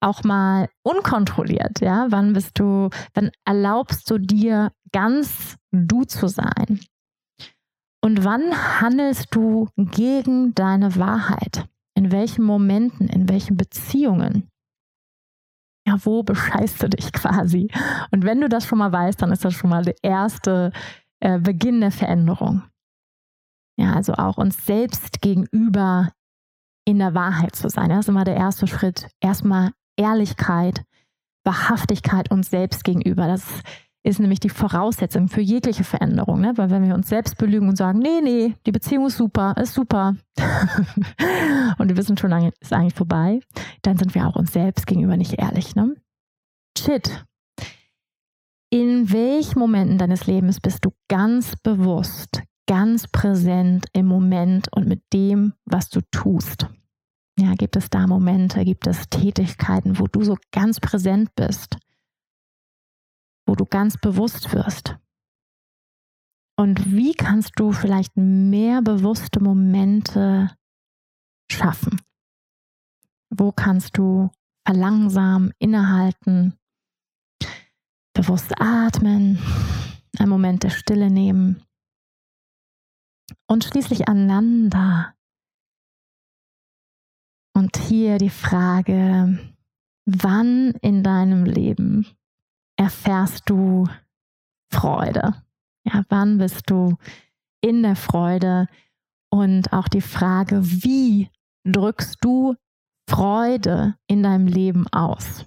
[0.00, 1.80] auch mal unkontrolliert?
[1.80, 6.80] Ja, wann bist du, wann erlaubst du dir ganz du zu sein?
[8.02, 11.66] Und wann handelst du gegen deine Wahrheit?
[11.94, 14.48] In welchen Momenten, in welchen Beziehungen?
[15.86, 17.68] Ja, wo bescheißt du dich quasi?
[18.10, 20.72] Und wenn du das schon mal weißt, dann ist das schon mal der erste
[21.20, 22.62] äh, Beginn der Veränderung.
[23.78, 26.10] Ja, also auch uns selbst gegenüber
[26.86, 27.90] in der Wahrheit zu sein.
[27.90, 29.08] Das ist immer der erste Schritt.
[29.20, 30.84] Erstmal Ehrlichkeit,
[31.44, 33.26] Wahrhaftigkeit uns selbst gegenüber.
[33.26, 33.42] Das
[34.06, 36.40] ist nämlich die Voraussetzung für jegliche Veränderung.
[36.40, 36.52] Ne?
[36.56, 39.74] Weil wenn wir uns selbst belügen und sagen, nee, nee, die Beziehung ist super, ist
[39.74, 40.14] super
[41.78, 43.40] und wir wissen schon lange, ist eigentlich vorbei,
[43.82, 45.74] dann sind wir auch uns selbst gegenüber nicht ehrlich.
[45.74, 45.96] Ne?
[46.78, 47.24] Shit.
[48.70, 55.02] In welchen Momenten deines Lebens bist du ganz bewusst, ganz präsent im Moment und mit
[55.12, 56.68] dem, was du tust?
[57.38, 61.76] Ja, gibt es da Momente, gibt es Tätigkeiten, wo du so ganz präsent bist?
[63.46, 64.96] wo du ganz bewusst wirst.
[66.58, 70.50] Und wie kannst du vielleicht mehr bewusste Momente
[71.50, 72.00] schaffen?
[73.30, 74.30] Wo kannst du
[74.66, 76.58] verlangsamen, innehalten,
[78.14, 79.38] bewusst atmen,
[80.18, 81.62] einen Moment der Stille nehmen
[83.46, 85.15] und schließlich aneinander.
[87.56, 89.38] Und hier die Frage,
[90.04, 92.06] wann in deinem Leben
[92.78, 93.88] erfährst du
[94.70, 95.42] Freude?
[95.86, 96.98] Ja, wann bist du
[97.62, 98.66] in der Freude?
[99.30, 101.30] Und auch die Frage, wie
[101.64, 102.56] drückst du
[103.08, 105.46] Freude in deinem Leben aus?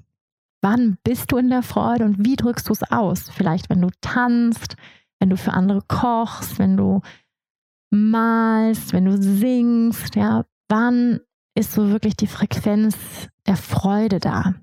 [0.64, 3.30] Wann bist du in der Freude und wie drückst du es aus?
[3.30, 4.78] Vielleicht, wenn du tanzt,
[5.20, 7.02] wenn du für andere kochst, wenn du
[7.92, 11.20] malst, wenn du singst, ja, wann
[11.60, 12.96] ist so wirklich die Frequenz
[13.46, 14.56] der Freude da?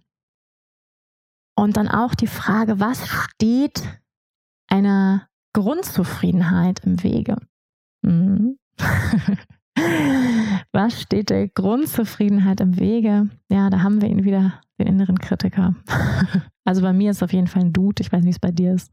[1.55, 3.83] Und dann auch die Frage, was steht
[4.69, 7.37] einer Grundzufriedenheit im Wege?
[8.03, 8.59] Mhm.
[10.73, 13.29] was steht der Grundzufriedenheit im Wege?
[13.51, 15.75] Ja, da haben wir ihn wieder, den inneren Kritiker.
[16.65, 18.03] also bei mir ist auf jeden Fall ein Dude.
[18.03, 18.91] Ich weiß nicht, wie es bei dir ist.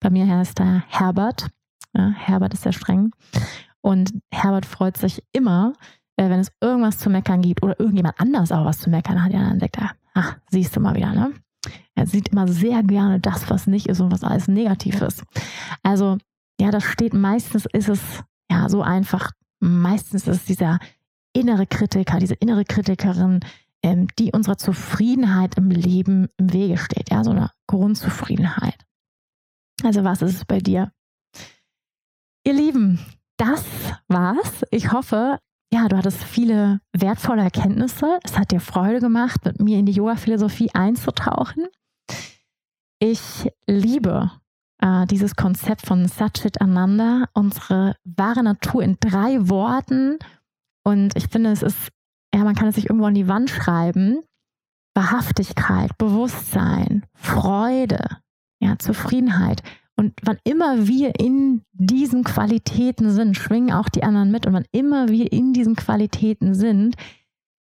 [0.00, 1.48] Bei mir heißt er Herbert.
[1.94, 3.12] Ja, Herbert ist sehr streng.
[3.80, 5.74] Und Herbert freut sich immer,
[6.16, 9.32] äh, wenn es irgendwas zu meckern gibt oder irgendjemand anders auch was zu meckern hat.
[9.32, 11.32] Ja, dann sagt er, ach, siehst du mal wieder, ne?
[11.94, 15.24] Er sieht immer sehr gerne das, was nicht ist und was alles negativ ist.
[15.82, 16.18] Also,
[16.60, 18.00] ja, das steht meistens, ist es
[18.50, 19.30] ja so einfach.
[19.60, 20.78] Meistens ist es dieser
[21.32, 23.40] innere Kritiker, diese innere Kritikerin,
[23.82, 27.10] ähm, die unserer Zufriedenheit im Leben im Wege steht.
[27.10, 28.84] Ja, so eine Grundzufriedenheit.
[29.82, 30.92] Also, was ist es bei dir?
[32.46, 32.98] Ihr Lieben,
[33.36, 33.64] das
[34.08, 34.64] war's.
[34.70, 35.38] Ich hoffe,
[35.74, 38.20] ja, du hattest viele wertvolle Erkenntnisse.
[38.22, 41.66] Es hat dir Freude gemacht, mit mir in die Yoga-Philosophie einzutauchen.
[43.00, 44.30] Ich liebe
[44.78, 50.18] äh, dieses Konzept von Satchit Ananda, unsere wahre Natur in drei Worten.
[50.84, 51.88] Und ich finde, es ist,
[52.32, 54.20] ja, man kann es sich irgendwo an die Wand schreiben.
[54.94, 58.18] Wahrhaftigkeit, Bewusstsein, Freude,
[58.60, 59.64] ja, Zufriedenheit.
[59.96, 64.46] Und wann immer wir in diesen Qualitäten sind, schwingen auch die anderen mit.
[64.46, 66.96] Und wann immer wir in diesen Qualitäten sind,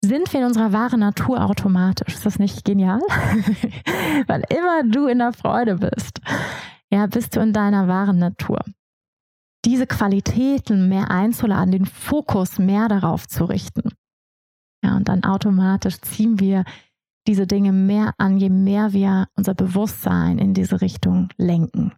[0.01, 2.13] sind wir in unserer wahren Natur automatisch.
[2.13, 2.99] Ist das nicht genial?
[4.27, 6.21] wann immer du in der Freude bist,
[6.91, 8.59] ja, bist du in deiner wahren Natur.
[9.65, 13.91] Diese Qualitäten mehr einzuladen, den Fokus mehr darauf zu richten.
[14.83, 16.63] Ja, und dann automatisch ziehen wir
[17.27, 21.93] diese Dinge mehr an, je mehr wir unser Bewusstsein in diese Richtung lenken.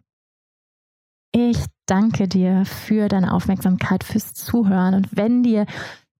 [1.34, 4.94] Ich danke dir für deine Aufmerksamkeit, fürs Zuhören.
[4.94, 5.64] Und wenn dir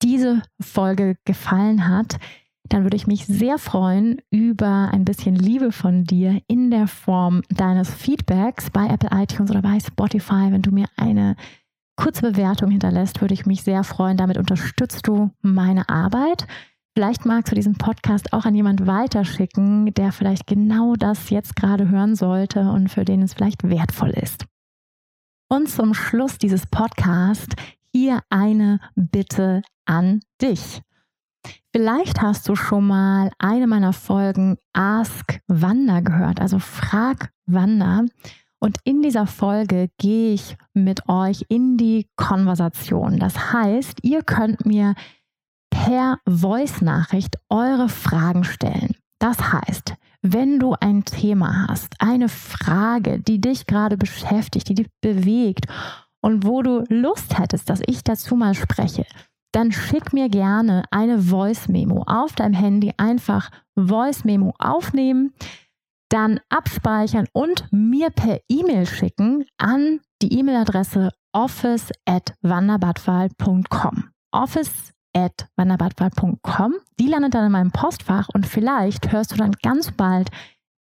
[0.02, 2.16] diese Folge gefallen hat,
[2.64, 7.42] dann würde ich mich sehr freuen über ein bisschen Liebe von dir in der Form
[7.50, 10.50] deines Feedbacks bei Apple iTunes oder bei Spotify.
[10.50, 11.36] Wenn du mir eine
[11.96, 14.16] kurze Bewertung hinterlässt, würde ich mich sehr freuen.
[14.16, 16.46] Damit unterstützt du meine Arbeit.
[16.94, 21.90] Vielleicht magst du diesen Podcast auch an jemand weiterschicken, der vielleicht genau das jetzt gerade
[21.90, 24.46] hören sollte und für den es vielleicht wertvoll ist.
[25.52, 27.54] Und zum Schluss dieses Podcasts
[27.92, 30.80] hier eine Bitte an dich.
[31.74, 38.06] Vielleicht hast du schon mal eine meiner Folgen Ask Wanda gehört, also Frag Wanda.
[38.60, 43.18] Und in dieser Folge gehe ich mit euch in die Konversation.
[43.18, 44.94] Das heißt, ihr könnt mir
[45.68, 48.96] per Voice-Nachricht eure Fragen stellen.
[49.18, 54.88] Das heißt, wenn du ein Thema hast, eine Frage, die dich gerade beschäftigt, die dich
[55.00, 55.66] bewegt
[56.20, 59.04] und wo du Lust hättest, dass ich dazu mal spreche,
[59.52, 62.94] dann schick mir gerne eine Voice Memo auf deinem Handy.
[62.96, 65.34] Einfach Voice Memo aufnehmen,
[66.08, 74.10] dann abspeichern und mir per E-Mail schicken an die E-Mail-Adresse office at wanderbadwal.com.
[74.32, 76.74] Office at wanderbadwal.com.
[76.98, 80.30] Die landet dann in meinem Postfach und vielleicht hörst du dann ganz bald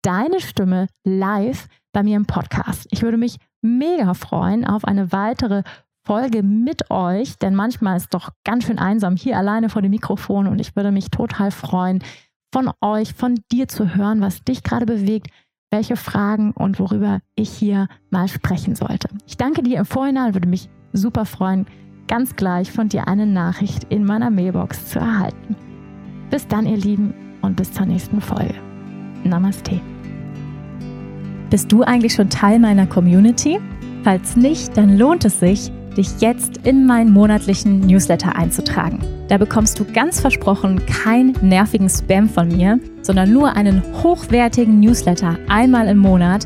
[0.02, 2.88] deine Stimme live bei mir im Podcast.
[2.92, 5.64] Ich würde mich mega freuen auf eine weitere
[6.06, 10.48] Folge mit euch, denn manchmal ist doch ganz schön einsam hier alleine vor dem Mikrofon
[10.48, 12.04] und ich würde mich total freuen,
[12.54, 15.28] von euch, von dir zu hören, was dich gerade bewegt,
[15.72, 19.08] welche Fragen und worüber ich hier mal sprechen sollte.
[19.26, 21.66] Ich danke dir im Vorhinein, würde mich super freuen,
[22.08, 25.56] ganz gleich von dir eine Nachricht in meiner Mailbox zu erhalten.
[26.30, 28.56] Bis dann, ihr Lieben, und bis zur nächsten Folge.
[29.24, 29.80] Namaste.
[31.49, 33.60] Bist du eigentlich schon Teil meiner Community?
[34.04, 38.99] Falls nicht, dann lohnt es sich, dich jetzt in meinen monatlichen Newsletter einzutragen.
[39.28, 45.38] Da bekommst du ganz versprochen keinen nervigen Spam von mir, sondern nur einen hochwertigen Newsletter
[45.49, 46.45] einmal im Monat